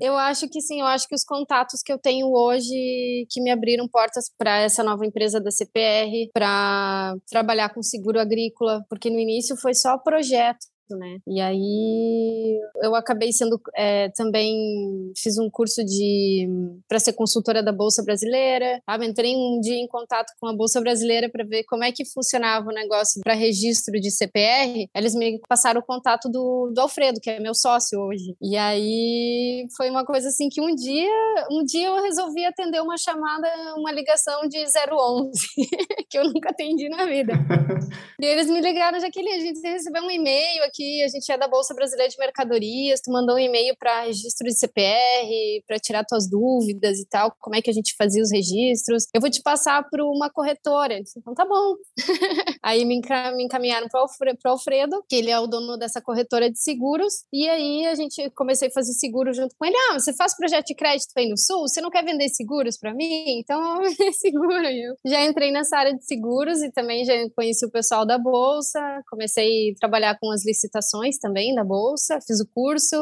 Eu 0.00 0.16
acho 0.16 0.48
que 0.48 0.60
sim, 0.60 0.80
eu 0.80 0.86
acho 0.86 1.06
que 1.08 1.14
os 1.14 1.24
contatos 1.24 1.82
que 1.82 1.92
eu 1.92 1.98
tenho 1.98 2.28
hoje 2.32 3.26
que 3.30 3.40
me 3.40 3.50
abriram 3.50 3.88
portas 3.88 4.30
para 4.38 4.58
essa 4.58 4.82
nova 4.82 5.04
empresa 5.04 5.40
da 5.40 5.50
CPR, 5.50 6.30
para 6.32 7.14
trabalhar 7.30 7.68
com 7.70 7.82
seguro 7.82 8.18
agrícola, 8.18 8.84
porque 8.88 9.10
no 9.10 9.18
início 9.18 9.56
foi 9.56 9.74
só 9.74 9.98
projeto 9.98 10.66
né? 10.96 11.18
E 11.26 11.40
aí 11.40 12.58
eu 12.82 12.94
acabei 12.94 13.32
sendo 13.32 13.60
é, 13.76 14.08
também 14.10 15.12
fiz 15.16 15.38
um 15.38 15.50
curso 15.50 15.84
de 15.84 16.48
para 16.88 16.98
ser 16.98 17.12
consultora 17.12 17.62
da 17.62 17.72
Bolsa 17.72 18.02
Brasileira. 18.02 18.80
Ah, 18.86 18.96
entrei 19.04 19.34
um 19.34 19.60
dia 19.60 19.76
em 19.76 19.86
contato 19.86 20.32
com 20.40 20.46
a 20.46 20.54
Bolsa 20.54 20.80
Brasileira 20.80 21.28
para 21.28 21.44
ver 21.44 21.64
como 21.64 21.84
é 21.84 21.92
que 21.92 22.04
funcionava 22.04 22.68
o 22.68 22.74
negócio 22.74 23.20
para 23.22 23.34
registro 23.34 24.00
de 24.00 24.10
CPR. 24.10 24.88
Eles 24.94 25.14
me 25.14 25.40
passaram 25.48 25.80
o 25.80 25.84
contato 25.84 26.28
do, 26.28 26.70
do 26.74 26.80
Alfredo, 26.80 27.20
que 27.20 27.30
é 27.30 27.40
meu 27.40 27.54
sócio 27.54 28.00
hoje. 28.00 28.36
E 28.40 28.56
aí 28.56 29.66
foi 29.76 29.90
uma 29.90 30.04
coisa 30.04 30.28
assim 30.28 30.48
que 30.48 30.60
um 30.60 30.74
dia, 30.74 31.46
um 31.50 31.64
dia 31.64 31.88
eu 31.88 32.02
resolvi 32.02 32.44
atender 32.44 32.80
uma 32.80 32.96
chamada, 32.96 33.48
uma 33.76 33.92
ligação 33.92 34.48
de 34.48 34.58
011, 34.58 35.32
que 36.08 36.18
eu 36.18 36.24
nunca 36.24 36.50
atendi 36.50 36.88
na 36.88 37.06
vida. 37.06 37.32
e 38.20 38.24
eles 38.24 38.48
me 38.48 38.60
ligaram, 38.60 39.00
Jaqueline, 39.00 39.36
a 39.36 39.40
gente 39.40 39.60
recebeu 39.60 40.02
um 40.02 40.10
e-mail 40.10 40.64
aqui, 40.64 40.79
a 41.04 41.08
gente 41.08 41.30
é 41.30 41.38
da 41.38 41.48
Bolsa 41.48 41.74
Brasileira 41.74 42.10
de 42.10 42.18
Mercadorias, 42.18 43.00
tu 43.00 43.12
mandou 43.12 43.36
um 43.36 43.38
e-mail 43.38 43.74
para 43.78 44.04
registro 44.04 44.46
de 44.46 44.58
CPR, 44.58 45.62
para 45.66 45.78
tirar 45.78 46.04
tuas 46.04 46.28
dúvidas 46.28 46.98
e 46.98 47.06
tal, 47.06 47.34
como 47.38 47.56
é 47.56 47.62
que 47.62 47.70
a 47.70 47.72
gente 47.72 47.94
fazia 47.96 48.22
os 48.22 48.32
registros. 48.32 49.06
Eu 49.14 49.20
vou 49.20 49.30
te 49.30 49.42
passar 49.42 49.86
para 49.88 50.04
uma 50.04 50.30
corretora. 50.30 51.02
Disse, 51.02 51.18
então 51.18 51.34
tá 51.34 51.44
bom. 51.44 51.76
aí 52.62 52.84
me, 52.84 53.00
encaminharam 53.38 53.88
para 53.88 54.00
o 54.00 54.48
Alfredo, 54.48 55.04
que 55.08 55.16
ele 55.16 55.30
é 55.30 55.38
o 55.38 55.46
dono 55.46 55.76
dessa 55.76 56.00
corretora 56.00 56.50
de 56.50 56.58
seguros, 56.58 57.24
e 57.32 57.48
aí 57.48 57.86
a 57.86 57.94
gente 57.94 58.30
comecei 58.30 58.68
a 58.68 58.72
fazer 58.72 58.92
seguro 58.94 59.32
junto 59.32 59.54
com 59.58 59.66
ele. 59.66 59.76
Ah, 59.90 59.98
você 59.98 60.14
faz 60.14 60.36
projeto 60.36 60.66
de 60.66 60.74
crédito 60.74 61.12
aí 61.16 61.28
no 61.28 61.36
Sul? 61.36 61.68
Você 61.68 61.80
não 61.80 61.90
quer 61.90 62.04
vender 62.04 62.28
seguros 62.28 62.78
para 62.78 62.94
mim? 62.94 63.38
Então, 63.38 63.60
seguro. 64.14 64.66
Eu 64.66 64.94
já 65.06 65.24
entrei 65.24 65.50
nessa 65.50 65.76
área 65.76 65.94
de 65.94 66.04
seguros 66.04 66.62
e 66.62 66.70
também 66.72 67.04
já 67.04 67.14
conheci 67.36 67.64
o 67.64 67.70
pessoal 67.70 68.06
da 68.06 68.18
Bolsa, 68.18 68.80
comecei 69.08 69.72
a 69.72 69.74
trabalhar 69.78 70.18
com 70.18 70.30
as 70.30 70.44
licitações 70.44 70.69
também 71.18 71.54
da 71.54 71.64
Bolsa, 71.64 72.18
fiz 72.26 72.40
o 72.40 72.46
curso. 72.46 72.96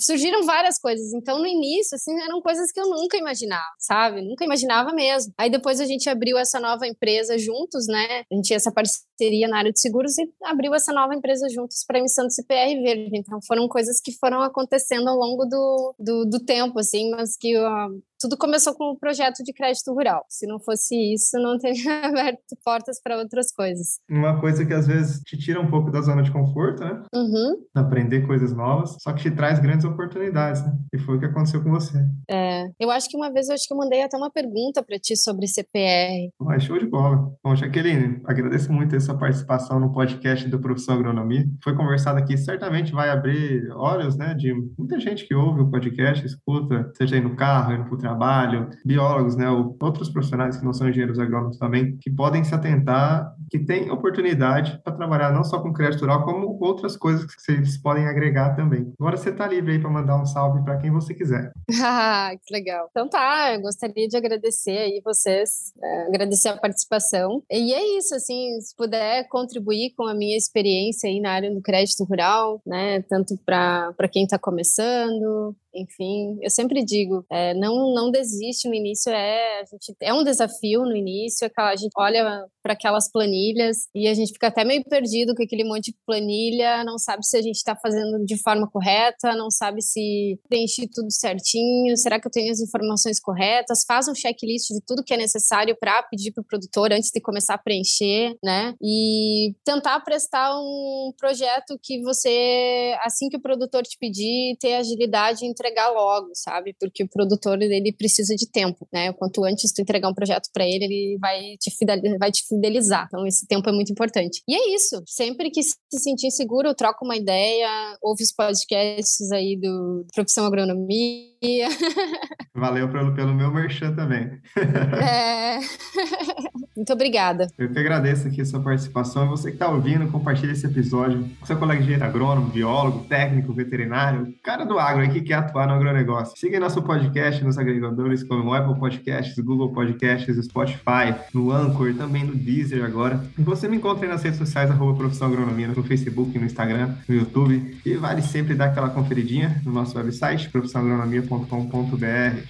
Surgiram 0.00 0.44
várias 0.44 0.78
coisas. 0.78 1.12
Então, 1.12 1.38
no 1.38 1.46
início, 1.46 1.94
assim, 1.94 2.12
eram 2.20 2.40
coisas 2.40 2.70
que 2.70 2.80
eu 2.80 2.88
nunca 2.88 3.16
imaginava, 3.16 3.64
sabe? 3.78 4.22
Nunca 4.22 4.44
imaginava 4.44 4.92
mesmo. 4.92 5.32
Aí 5.38 5.50
depois 5.50 5.80
a 5.80 5.86
gente 5.86 6.08
abriu 6.08 6.36
essa 6.36 6.60
nova 6.60 6.86
empresa 6.86 7.38
juntos, 7.38 7.86
né? 7.86 8.24
A 8.30 8.34
gente 8.34 8.46
tinha 8.46 8.56
essa 8.56 8.72
parceria 8.72 9.13
na 9.48 9.58
área 9.58 9.72
de 9.72 9.80
seguros 9.80 10.16
e 10.18 10.28
abriu 10.44 10.74
essa 10.74 10.92
nova 10.92 11.14
empresa 11.14 11.48
juntos 11.48 11.84
para 11.86 11.98
emissão 11.98 12.26
do 12.26 12.32
CPR 12.32 12.80
Verde. 12.82 13.16
Então, 13.16 13.38
foram 13.46 13.68
coisas 13.68 14.00
que 14.00 14.12
foram 14.12 14.40
acontecendo 14.40 15.08
ao 15.08 15.16
longo 15.16 15.44
do, 15.44 15.94
do, 15.98 16.24
do 16.24 16.40
tempo, 16.40 16.78
assim, 16.78 17.10
mas 17.10 17.36
que 17.36 17.56
uh, 17.56 18.02
tudo 18.24 18.38
começou 18.38 18.74
com 18.74 18.84
o 18.84 18.98
projeto 18.98 19.42
de 19.44 19.52
crédito 19.52 19.92
rural. 19.92 20.24
Se 20.30 20.46
não 20.46 20.58
fosse 20.58 20.96
isso, 21.12 21.38
não 21.38 21.58
teria 21.58 22.06
aberto 22.08 22.56
portas 22.64 23.00
para 23.02 23.18
outras 23.18 23.52
coisas. 23.52 23.98
Uma 24.08 24.40
coisa 24.40 24.64
que 24.64 24.72
às 24.72 24.86
vezes 24.86 25.20
te 25.20 25.36
tira 25.36 25.60
um 25.60 25.70
pouco 25.70 25.90
da 25.90 26.00
zona 26.00 26.22
de 26.22 26.32
conforto, 26.32 26.82
né? 26.82 27.02
Uhum. 27.14 27.62
Aprender 27.74 28.26
coisas 28.26 28.52
novas, 28.52 28.96
só 29.00 29.12
que 29.12 29.22
te 29.22 29.30
traz 29.30 29.58
grandes 29.58 29.84
oportunidades, 29.84 30.64
né? 30.64 30.72
E 30.94 30.98
foi 30.98 31.16
o 31.16 31.20
que 31.20 31.26
aconteceu 31.26 31.62
com 31.62 31.70
você. 31.70 31.98
É, 32.30 32.70
eu 32.80 32.90
acho 32.90 33.10
que 33.10 33.16
uma 33.16 33.30
vez 33.30 33.48
eu 33.48 33.54
acho 33.54 33.66
que 33.66 33.74
eu 33.74 33.78
mandei 33.78 34.02
até 34.02 34.16
uma 34.16 34.30
pergunta 34.30 34.82
para 34.82 34.98
ti 34.98 35.16
sobre 35.16 35.46
CPR. 35.46 36.30
Mas 36.40 36.62
show 36.62 36.78
de 36.78 36.86
bola. 36.86 37.30
Bom, 37.44 37.54
Jaqueline, 37.54 38.22
agradeço 38.24 38.72
muito 38.72 38.96
essa 39.04 39.14
participação 39.14 39.78
no 39.78 39.92
podcast 39.92 40.48
do 40.48 40.58
Profissão 40.58 40.96
Agronomia. 40.96 41.46
Foi 41.62 41.76
conversado 41.76 42.18
aqui, 42.18 42.36
certamente 42.36 42.92
vai 42.92 43.10
abrir 43.10 43.70
olhos, 43.72 44.16
né, 44.16 44.34
de 44.34 44.52
muita 44.78 44.98
gente 44.98 45.26
que 45.26 45.34
ouve 45.34 45.60
o 45.60 45.70
podcast, 45.70 46.24
escuta, 46.24 46.90
seja 46.96 47.16
aí 47.16 47.20
no 47.20 47.36
carro, 47.36 47.74
indo 47.74 47.84
para 47.84 47.94
o 47.94 47.98
trabalho, 47.98 48.70
biólogos, 48.84 49.36
né, 49.36 49.48
ou 49.48 49.76
outros 49.80 50.08
profissionais 50.08 50.56
que 50.56 50.64
não 50.64 50.72
são 50.72 50.88
engenheiros 50.88 51.18
agrônomos 51.18 51.58
também, 51.58 51.96
que 52.00 52.10
podem 52.10 52.42
se 52.42 52.54
atentar, 52.54 53.30
que 53.50 53.58
tem 53.58 53.90
oportunidade 53.90 54.80
para 54.82 54.94
trabalhar 54.94 55.32
não 55.32 55.44
só 55.44 55.60
com 55.60 55.72
crédito 55.72 56.00
rural, 56.00 56.24
como 56.24 56.58
outras 56.60 56.96
coisas 56.96 57.24
que 57.26 57.40
vocês 57.40 57.76
podem 57.76 58.06
agregar 58.06 58.54
também. 58.54 58.92
Agora 58.98 59.16
você 59.16 59.30
está 59.30 59.46
livre 59.46 59.72
aí 59.72 59.78
para 59.78 59.90
mandar 59.90 60.20
um 60.20 60.24
salve 60.24 60.62
para 60.64 60.78
quem 60.78 60.90
você 60.90 61.14
quiser. 61.14 61.52
Ah, 61.86 62.32
que 62.44 62.52
legal. 62.52 62.88
Então 62.90 63.08
tá, 63.08 63.52
eu 63.54 63.60
gostaria 63.60 64.08
de 64.08 64.16
agradecer 64.16 64.78
aí 64.78 65.02
vocês, 65.04 65.72
é, 65.82 66.06
agradecer 66.06 66.48
a 66.48 66.56
participação. 66.56 67.42
E 67.50 67.74
é 67.74 67.98
isso, 67.98 68.14
assim, 68.14 68.58
se 68.60 68.74
puder 68.74 68.93
contribuir 69.30 69.94
com 69.96 70.04
a 70.04 70.14
minha 70.14 70.36
experiência 70.36 71.08
aí 71.08 71.20
na 71.20 71.32
área 71.32 71.54
do 71.54 71.62
crédito 71.62 72.04
rural, 72.04 72.60
né, 72.66 73.02
tanto 73.02 73.36
para 73.44 74.08
quem 74.10 74.24
está 74.24 74.38
começando, 74.38 75.54
enfim, 75.74 76.38
eu 76.40 76.50
sempre 76.50 76.84
digo, 76.84 77.24
é, 77.30 77.54
não 77.54 77.92
não 77.92 78.10
desiste 78.10 78.68
no 78.68 78.74
início, 78.74 79.10
é 79.10 79.60
a 79.60 79.64
gente, 79.64 79.96
é 80.00 80.12
um 80.12 80.24
desafio 80.24 80.82
no 80.82 80.96
início, 80.96 81.46
aquela, 81.46 81.70
a 81.70 81.76
gente 81.76 81.92
olha 81.96 82.46
para 82.62 82.72
aquelas 82.72 83.10
planilhas 83.10 83.88
e 83.94 84.08
a 84.08 84.14
gente 84.14 84.32
fica 84.32 84.46
até 84.46 84.64
meio 84.64 84.82
perdido 84.84 85.34
com 85.34 85.42
aquele 85.42 85.64
monte 85.64 85.90
de 85.90 85.96
planilha, 86.06 86.82
não 86.84 86.98
sabe 86.98 87.24
se 87.26 87.36
a 87.36 87.42
gente 87.42 87.56
está 87.56 87.76
fazendo 87.76 88.24
de 88.24 88.40
forma 88.40 88.68
correta, 88.70 89.34
não 89.36 89.50
sabe 89.50 89.82
se 89.82 90.38
preenchi 90.48 90.88
tudo 90.88 91.10
certinho, 91.10 91.96
será 91.96 92.18
que 92.18 92.26
eu 92.26 92.30
tenho 92.30 92.50
as 92.50 92.60
informações 92.60 93.20
corretas, 93.20 93.84
faz 93.86 94.08
um 94.08 94.14
checklist 94.14 94.68
de 94.68 94.80
tudo 94.86 95.04
que 95.04 95.12
é 95.12 95.16
necessário 95.16 95.76
para 95.78 96.02
pedir 96.04 96.32
para 96.32 96.42
o 96.42 96.44
produtor 96.44 96.92
antes 96.92 97.10
de 97.10 97.20
começar 97.20 97.54
a 97.54 97.58
preencher, 97.58 98.34
né? 98.42 98.74
E 98.80 99.54
tentar 99.64 100.00
prestar 100.00 100.56
um 100.56 101.12
projeto 101.18 101.78
que 101.82 102.02
você, 102.02 102.96
assim 103.02 103.28
que 103.28 103.36
o 103.36 103.42
produtor 103.42 103.82
te 103.82 103.98
pedir, 103.98 104.56
ter 104.58 104.74
agilidade 104.74 105.44
em 105.44 105.52
entregar 105.64 105.90
logo, 105.90 106.30
sabe? 106.34 106.74
Porque 106.78 107.04
o 107.04 107.08
produtor 107.08 107.60
ele 107.62 107.92
precisa 107.92 108.34
de 108.36 108.46
tempo, 108.50 108.86
né? 108.92 109.12
Quanto 109.14 109.44
antes 109.44 109.72
tu 109.72 109.80
entregar 109.80 110.08
um 110.08 110.14
projeto 110.14 110.50
para 110.52 110.64
ele, 110.64 110.84
ele 110.84 111.18
vai 111.18 111.56
te, 111.58 111.70
fidelizar, 111.70 112.18
vai 112.18 112.30
te 112.30 112.46
fidelizar. 112.46 113.06
Então 113.08 113.26
esse 113.26 113.46
tempo 113.46 113.68
é 113.68 113.72
muito 113.72 113.90
importante. 113.90 114.42
E 114.46 114.54
é 114.54 114.74
isso. 114.74 115.02
Sempre 115.06 115.50
que 115.50 115.62
se 115.62 115.74
sentir 115.92 116.30
seguro, 116.30 116.74
troca 116.74 117.04
uma 117.04 117.16
ideia, 117.16 117.96
ouve 118.02 118.22
os 118.22 118.32
podcasts 118.32 119.32
aí 119.32 119.56
do 119.56 120.06
Profissão 120.14 120.44
Agronomia. 120.44 121.33
Valeu 122.54 122.88
pelo, 122.88 123.14
pelo 123.14 123.34
meu 123.34 123.52
merchan 123.52 123.92
também. 123.94 124.38
é... 124.56 125.58
Muito 126.76 126.92
obrigada. 126.92 127.46
Eu 127.56 127.70
que 127.70 127.78
agradeço 127.78 128.26
aqui 128.26 128.40
a 128.40 128.44
sua 128.44 128.60
participação. 128.60 129.28
Você 129.28 129.50
que 129.50 129.54
está 129.54 129.68
ouvindo, 129.68 130.10
compartilhe 130.10 130.52
esse 130.52 130.66
episódio 130.66 131.24
com 131.38 131.46
seu 131.46 131.56
colega 131.56 131.82
de 131.82 131.94
agrônomo, 131.94 132.48
biólogo, 132.48 133.04
técnico, 133.04 133.52
veterinário, 133.52 134.34
cara 134.42 134.64
do 134.64 134.76
agro 134.78 135.02
aí 135.02 135.08
que 135.08 135.20
quer 135.20 135.34
atuar 135.34 135.68
no 135.68 135.74
agronegócio. 135.74 136.36
Siga 136.36 136.58
nosso 136.58 136.82
podcast 136.82 137.44
nos 137.44 137.58
agregadores 137.58 138.24
como 138.24 138.50
o 138.50 138.54
Apple 138.54 138.78
Podcasts, 138.78 139.38
Google 139.38 139.72
Podcasts, 139.72 140.36
Spotify, 140.44 141.14
no 141.32 141.52
Anchor 141.52 141.94
também 141.94 142.24
no 142.24 142.34
Deezer 142.34 142.84
agora. 142.84 143.24
E 143.38 143.42
você 143.42 143.68
me 143.68 143.76
encontra 143.76 144.06
aí 144.06 144.10
nas 144.10 144.22
redes 144.22 144.38
sociais, 144.38 144.68
arroba 144.68 144.98
Profissão 144.98 145.28
Agronomia, 145.28 145.68
no 145.68 145.82
Facebook, 145.84 146.36
no 146.36 146.44
Instagram, 146.44 146.96
no 147.08 147.14
YouTube. 147.14 147.78
E 147.86 147.94
vale 147.94 148.20
sempre 148.20 148.54
dar 148.54 148.66
aquela 148.66 148.90
conferidinha 148.90 149.62
no 149.64 149.72
nosso 149.72 149.96
website, 149.96 150.48
profissãoagronomia.com.br. 150.50 151.33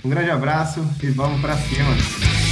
Um 0.05 0.11
grande 0.11 0.31
abraço 0.31 0.85
e 1.03 1.07
vamos 1.09 1.41
para 1.41 1.57
cima! 1.57 2.44